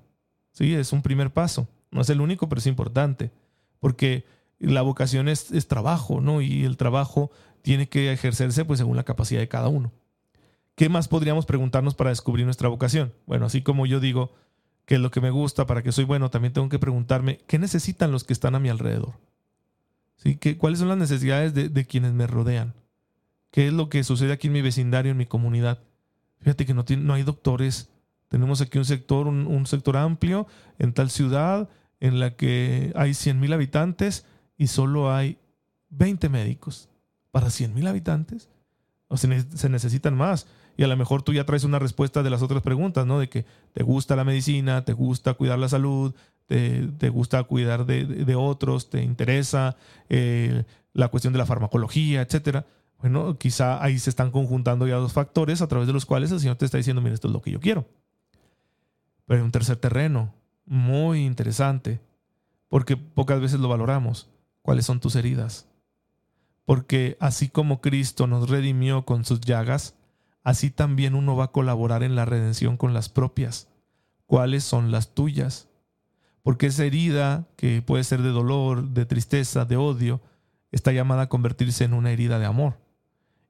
Sí, 0.53 0.73
es 0.73 0.91
un 0.91 1.03
primer 1.03 1.31
paso. 1.31 1.67
No 1.91 2.01
es 2.01 2.09
el 2.09 2.19
único, 2.19 2.49
pero 2.49 2.57
es 2.57 2.65
importante, 2.65 3.31
porque 3.79 4.25
la 4.57 4.81
vocación 4.81 5.29
es, 5.29 5.67
trabajo, 5.67 6.19
¿no? 6.19 6.41
Y 6.41 6.63
el 6.63 6.77
trabajo 6.77 7.29
tiene 7.61 7.87
que 7.87 8.11
ejercerse 8.11 8.65
pues 8.65 8.79
según 8.79 8.97
la 8.97 9.03
capacidad 9.03 9.39
de 9.39 9.47
cada 9.47 9.67
uno. 9.67 9.91
¿Qué 10.73 10.89
más 10.89 11.07
podríamos 11.07 11.45
preguntarnos 11.45 11.93
para 11.93 12.09
descubrir 12.09 12.45
nuestra 12.45 12.67
vocación? 12.67 13.13
Bueno, 13.27 13.45
así 13.45 13.61
como 13.61 13.85
yo 13.85 13.99
digo 13.99 14.33
qué 14.85 14.95
es 14.95 14.99
lo 14.99 15.11
que 15.11 15.21
me 15.21 15.29
gusta, 15.29 15.67
para 15.67 15.83
que 15.83 15.91
soy 15.91 16.05
bueno, 16.05 16.31
también 16.31 16.53
tengo 16.53 16.69
que 16.69 16.79
preguntarme 16.79 17.37
qué 17.45 17.59
necesitan 17.59 18.11
los 18.11 18.23
que 18.23 18.33
están 18.33 18.55
a 18.55 18.59
mi 18.59 18.69
alrededor. 18.69 19.13
¿Sí? 20.15 20.37
¿Qué, 20.37 20.57
¿Cuáles 20.57 20.79
son 20.79 20.87
las 20.87 20.97
necesidades 20.97 21.53
de, 21.53 21.85
quienes 21.85 22.13
me 22.13 22.25
rodean? 22.25 22.73
¿Qué 23.55 23.67
es 23.67 23.73
lo 23.73 23.87
que 23.87 24.03
sucede 24.03 24.33
aquí 24.33 24.47
en 24.47 24.53
mi 24.53 24.61
vecindario, 24.61 25.13
en 25.13 25.17
mi 25.17 25.27
comunidad? 25.27 25.79
Fíjate 26.41 26.65
que 26.65 26.73
no, 26.73 26.83
no 26.97 27.13
hay 27.13 27.23
doctores. 27.23 27.89
Tenemos 28.27 28.59
aquí 28.59 28.77
un 28.77 28.83
sector, 28.83 29.27
un, 29.27 29.65
sector 29.65 29.95
amplio 29.95 30.45
en 30.77 30.91
tal 30.91 31.09
ciudad 31.09 31.69
en 32.01 32.19
la 32.19 32.35
que 32.35 32.91
hay 32.97 33.11
100.000 33.11 33.53
habitantes 33.53 34.25
y 34.57 34.67
solo 34.67 35.13
hay 35.13 35.37
20 35.87 36.27
médicos 36.27 36.89
para 37.31 37.47
100.000 37.47 37.87
habitantes. 37.87 38.49
O 39.07 39.15
se, 39.15 39.45
se, 39.55 39.69
necesitan 39.69 40.17
más. 40.17 40.47
Y 40.75 40.83
a 40.83 40.87
lo 40.87 40.97
mejor 40.97 41.23
tú 41.23 41.31
ya 41.31 41.45
traes 41.45 41.63
una 41.63 41.79
respuesta 41.79 42.23
de 42.23 42.31
las 42.31 42.41
otras 42.41 42.61
preguntas, 42.61 43.05
¿no? 43.05 43.19
De 43.19 43.29
que 43.29 43.45
te 43.71 43.83
gusta 43.83 44.17
la 44.17 44.25
medicina, 44.25 44.83
te 44.83 44.91
gusta 44.91 45.33
cuidar 45.33 45.59
la 45.59 45.69
salud, 45.69 46.13
te, 46.45 46.89
te 46.97 47.07
gusta 47.07 47.41
cuidar 47.43 47.85
de, 47.85 48.03
de, 48.03 48.35
otros, 48.35 48.89
te 48.89 49.01
interesa 49.01 49.77
eh, 50.09 50.65
la 50.91 51.07
cuestión 51.07 51.31
de 51.31 51.39
la 51.39 51.45
farmacología, 51.45 52.21
etcétera. 52.21 52.65
Bueno, 53.05 53.37
quizá 53.37 53.83
ahí 53.83 53.99
se 53.99 54.09
están 54.09 54.31
conjuntando 54.31 54.87
ya 54.87 54.95
dos 54.95 55.13
factores 55.13 55.61
a 55.61 55.67
través 55.67 55.85
de 55.85 55.93
los 55.93 56.07
cuales 56.07 56.31
el 56.31 56.39
Señor 56.39 56.55
te 56.55 56.65
está 56.65 56.79
diciendo, 56.79 57.03
mira, 57.03 57.13
esto 57.13 57.27
es 57.27 57.33
lo 57.35 57.41
que 57.43 57.51
yo 57.51 57.59
quiero. 57.59 57.85
Pero 59.27 59.39
hay 59.39 59.45
un 59.45 59.51
tercer 59.51 59.77
terreno, 59.77 60.33
muy 60.65 61.23
interesante, 61.23 62.01
porque 62.67 62.97
pocas 62.97 63.39
veces 63.39 63.59
lo 63.59 63.69
valoramos. 63.69 64.31
¿Cuáles 64.63 64.87
son 64.87 64.99
tus 64.99 65.15
heridas? 65.15 65.67
Porque 66.65 67.15
así 67.19 67.47
como 67.47 67.79
Cristo 67.79 68.25
nos 68.25 68.49
redimió 68.49 69.05
con 69.05 69.23
sus 69.23 69.39
llagas, 69.39 69.93
así 70.43 70.71
también 70.71 71.13
uno 71.13 71.35
va 71.35 71.43
a 71.43 71.51
colaborar 71.51 72.01
en 72.01 72.15
la 72.15 72.25
redención 72.25 72.75
con 72.75 72.95
las 72.95 73.09
propias. 73.09 73.67
¿Cuáles 74.25 74.63
son 74.63 74.89
las 74.89 75.13
tuyas? 75.13 75.69
Porque 76.41 76.65
esa 76.65 76.85
herida, 76.85 77.45
que 77.55 77.83
puede 77.83 78.03
ser 78.03 78.23
de 78.23 78.29
dolor, 78.29 78.89
de 78.89 79.05
tristeza, 79.05 79.63
de 79.63 79.77
odio, 79.77 80.21
está 80.71 80.91
llamada 80.91 81.21
a 81.21 81.29
convertirse 81.29 81.83
en 81.83 81.93
una 81.93 82.09
herida 82.09 82.39
de 82.39 82.47
amor. 82.47 82.83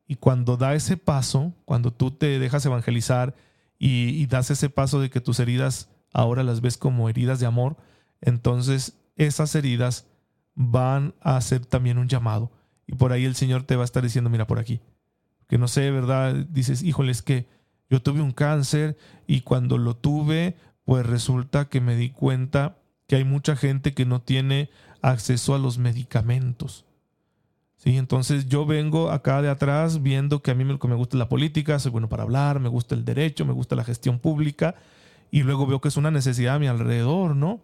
Y 0.08 0.16
cuando 0.16 0.58
da 0.58 0.76
ese 0.76 0.98
paso, 0.98 1.54
cuando 1.66 1.92
tú 1.92 2.12
te 2.12 2.40
dejas 2.40 2.66
evangelizar 2.66 3.36
y, 3.80 4.26
das 4.28 4.52
ese 4.52 4.70
paso 4.70 5.00
de 5.02 5.10
que 5.10 5.22
tus 5.22 5.40
heridas 5.40 5.90
ahora 6.14 6.44
las 6.44 6.62
ves 6.62 6.78
como 6.78 7.10
heridas 7.10 7.40
de 7.40 7.46
amor, 7.46 7.78
entonces 8.22 8.98
esas 9.16 9.56
heridas 9.56 10.08
van 10.54 11.14
a 11.22 11.40
ser 11.42 11.66
también 11.66 11.98
un 11.98 12.08
llamado. 12.08 12.52
Y 12.88 12.94
por 12.94 13.12
ahí 13.12 13.26
el 13.26 13.36
Señor 13.36 13.64
te 13.64 13.76
va 13.76 13.82
a 13.82 13.86
estar 13.86 14.04
diciendo, 14.04 14.30
mira 14.30 14.48
por 14.48 14.60
aquí. 14.60 14.80
Que 15.48 15.58
no 15.58 15.68
sé, 15.68 15.92
¿verdad? 15.92 16.34
Dices, 16.34 16.84
híjole, 16.84 17.12
es 17.12 17.22
que 17.22 17.48
yo 17.90 18.02
tuve 18.02 18.22
un 18.22 18.32
cáncer 18.32 18.98
y 19.28 19.42
cuando 19.42 19.78
lo 19.78 19.96
tuve, 19.96 20.56
pues 20.86 21.06
resulta 21.06 21.66
que 21.70 21.82
me 21.82 21.96
di 21.96 22.12
cuenta 22.12 22.78
que 23.08 23.18
hay 23.18 23.24
mucha 23.24 23.56
gente 23.56 23.94
que 23.94 24.06
no 24.06 24.22
tiene 24.22 24.70
acceso 25.02 25.54
a 25.54 25.60
los 25.60 25.78
medicamentos. 25.78 26.86
Sí, 27.86 27.98
entonces 27.98 28.50
yo 28.50 28.66
vengo 28.66 29.12
acá 29.12 29.44
de 29.44 29.50
atrás 29.50 30.02
viendo 30.02 30.42
que 30.42 30.50
a 30.50 30.56
mí 30.56 30.66
me, 30.66 30.74
me 30.74 30.96
gusta 30.96 31.18
la 31.18 31.30
política, 31.30 31.78
soy 31.78 31.92
bueno 31.92 32.10
para 32.10 32.24
hablar, 32.24 32.60
me 32.60 32.68
gusta 32.68 32.96
el 32.96 33.06
derecho, 33.06 33.46
me 33.46 33.54
gusta 33.54 33.76
la 33.76 33.84
gestión 33.84 34.18
pública 34.18 34.74
y 35.30 35.44
luego 35.44 35.68
veo 35.68 35.80
que 35.80 35.90
es 35.90 35.96
una 35.96 36.10
necesidad 36.10 36.56
a 36.56 36.60
mi 36.60 36.66
alrededor, 36.66 37.36
¿no? 37.36 37.62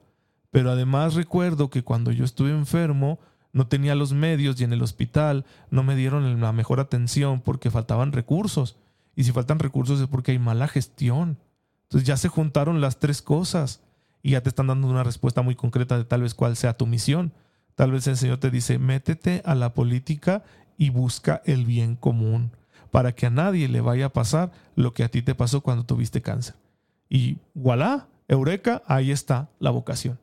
Pero 0.51 0.69
además 0.69 1.15
recuerdo 1.15 1.71
que 1.71 1.81
cuando 1.81 2.12
yo 2.12 2.23
estuve 2.23 2.51
enfermo, 2.51 3.17
no 3.51 3.65
tenía 3.65 3.95
los 3.95 4.13
medios 4.13 4.62
y 4.62 4.63
en 4.63 4.73
el 4.73 4.84
hospital 4.84 5.43
no 5.71 5.81
me 5.81 5.95
dieron 5.95 6.39
la 6.39 6.51
mejor 6.51 6.79
atención 6.79 7.41
porque 7.41 7.71
faltaban 7.71 8.12
recursos. 8.12 8.77
Y 9.15 9.23
si 9.23 9.31
faltan 9.31 9.57
recursos 9.57 9.99
es 9.99 10.07
porque 10.07 10.34
hay 10.34 10.39
mala 10.39 10.67
gestión. 10.67 11.39
Entonces 11.84 12.07
ya 12.07 12.15
se 12.15 12.27
juntaron 12.27 12.79
las 12.79 12.99
tres 12.99 13.23
cosas 13.23 13.81
y 14.21 14.31
ya 14.31 14.41
te 14.41 14.49
están 14.49 14.67
dando 14.67 14.88
una 14.88 15.03
respuesta 15.03 15.41
muy 15.41 15.55
concreta 15.55 15.97
de 15.97 16.05
tal 16.05 16.21
vez 16.21 16.36
cuál 16.36 16.55
sea 16.55 16.77
tu 16.77 16.86
misión. 16.86 17.34
Tal 17.75 17.91
vez 17.91 18.07
el 18.07 18.17
Señor 18.17 18.38
te 18.38 18.51
dice, 18.51 18.79
métete 18.79 19.41
a 19.45 19.55
la 19.55 19.73
política 19.73 20.43
y 20.77 20.89
busca 20.89 21.41
el 21.45 21.65
bien 21.65 21.95
común 21.95 22.51
para 22.91 23.13
que 23.13 23.25
a 23.25 23.29
nadie 23.29 23.67
le 23.67 23.81
vaya 23.81 24.07
a 24.07 24.13
pasar 24.13 24.51
lo 24.75 24.93
que 24.93 25.03
a 25.03 25.10
ti 25.10 25.21
te 25.21 25.36
pasó 25.36 25.62
cuando 25.62 25.86
tuviste 25.86 26.21
cáncer. 26.21 26.55
Y 27.10 27.38
voilà, 27.53 28.07
eureka, 28.27 28.84
ahí 28.86 29.12
está 29.12 29.49
la 29.60 29.71
vocación. 29.71 30.19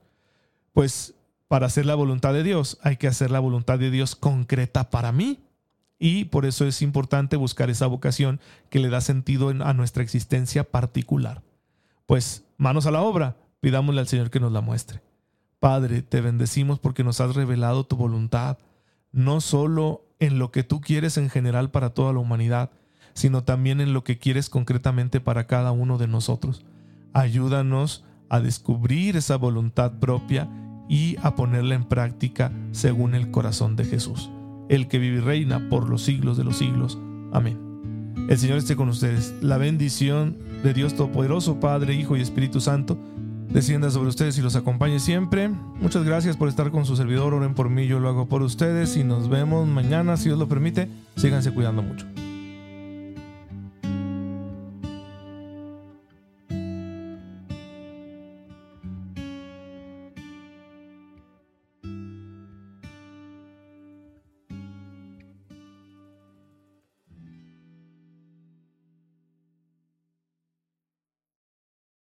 Pues 0.72 1.14
para 1.48 1.66
hacer 1.66 1.86
la 1.86 1.94
voluntad 1.94 2.34
de 2.34 2.42
Dios 2.42 2.78
hay 2.82 2.96
que 2.96 3.08
hacer 3.08 3.30
la 3.30 3.40
voluntad 3.40 3.78
de 3.78 3.90
Dios 3.90 4.14
concreta 4.14 4.90
para 4.90 5.12
mí. 5.12 5.40
Y 5.98 6.26
por 6.26 6.46
eso 6.46 6.64
es 6.66 6.82
importante 6.82 7.36
buscar 7.36 7.70
esa 7.70 7.86
vocación 7.86 8.40
que 8.70 8.78
le 8.78 8.88
da 8.88 9.00
sentido 9.00 9.48
a 9.48 9.72
nuestra 9.74 10.02
existencia 10.02 10.62
particular. 10.62 11.42
Pues 12.06 12.44
manos 12.56 12.86
a 12.86 12.90
la 12.90 13.02
obra, 13.02 13.36
pidámosle 13.60 14.00
al 14.00 14.08
Señor 14.08 14.30
que 14.30 14.40
nos 14.40 14.52
la 14.52 14.60
muestre. 14.60 15.02
Padre, 15.60 16.02
te 16.02 16.20
bendecimos 16.20 16.78
porque 16.78 17.04
nos 17.04 17.20
has 17.20 17.34
revelado 17.34 17.84
tu 17.84 17.96
voluntad, 17.96 18.58
no 19.12 19.40
solo 19.40 20.04
en 20.20 20.38
lo 20.38 20.50
que 20.50 20.62
tú 20.62 20.80
quieres 20.80 21.16
en 21.16 21.30
general 21.30 21.70
para 21.70 21.90
toda 21.90 22.12
la 22.12 22.20
humanidad, 22.20 22.70
sino 23.14 23.42
también 23.42 23.80
en 23.80 23.92
lo 23.92 24.04
que 24.04 24.18
quieres 24.18 24.48
concretamente 24.50 25.20
para 25.20 25.46
cada 25.46 25.72
uno 25.72 25.98
de 25.98 26.06
nosotros. 26.06 26.64
Ayúdanos 27.12 28.04
a 28.28 28.40
descubrir 28.40 29.16
esa 29.16 29.36
voluntad 29.36 29.98
propia 29.98 30.48
y 30.88 31.16
a 31.22 31.34
ponerla 31.34 31.74
en 31.74 31.84
práctica 31.84 32.52
según 32.70 33.14
el 33.14 33.30
corazón 33.30 33.74
de 33.74 33.84
Jesús, 33.84 34.30
el 34.68 34.86
que 34.86 34.98
vive 34.98 35.18
y 35.18 35.20
reina 35.20 35.68
por 35.68 35.88
los 35.88 36.02
siglos 36.02 36.36
de 36.36 36.44
los 36.44 36.58
siglos. 36.58 36.98
Amén. 37.32 37.68
El 38.28 38.38
Señor 38.38 38.58
esté 38.58 38.76
con 38.76 38.88
ustedes. 38.88 39.34
La 39.40 39.58
bendición 39.58 40.36
de 40.62 40.74
Dios 40.74 40.94
Todopoderoso, 40.94 41.60
Padre, 41.60 41.94
Hijo 41.94 42.16
y 42.16 42.20
Espíritu 42.20 42.60
Santo, 42.60 42.98
descienda 43.48 43.90
sobre 43.90 44.08
ustedes 44.08 44.38
y 44.38 44.42
los 44.42 44.56
acompañe 44.56 45.00
siempre. 45.00 45.48
Muchas 45.48 46.04
gracias 46.04 46.36
por 46.36 46.48
estar 46.48 46.70
con 46.70 46.84
su 46.84 46.96
servidor. 46.96 47.34
Oren 47.34 47.54
por 47.54 47.70
mí, 47.70 47.86
yo 47.86 48.00
lo 48.00 48.08
hago 48.08 48.26
por 48.26 48.42
ustedes 48.42 48.96
y 48.96 49.04
nos 49.04 49.28
vemos 49.28 49.66
mañana, 49.66 50.16
si 50.16 50.24
Dios 50.24 50.38
lo 50.38 50.48
permite. 50.48 50.88
Síganse 51.16 51.52
cuidando 51.52 51.82
mucho. 51.82 52.06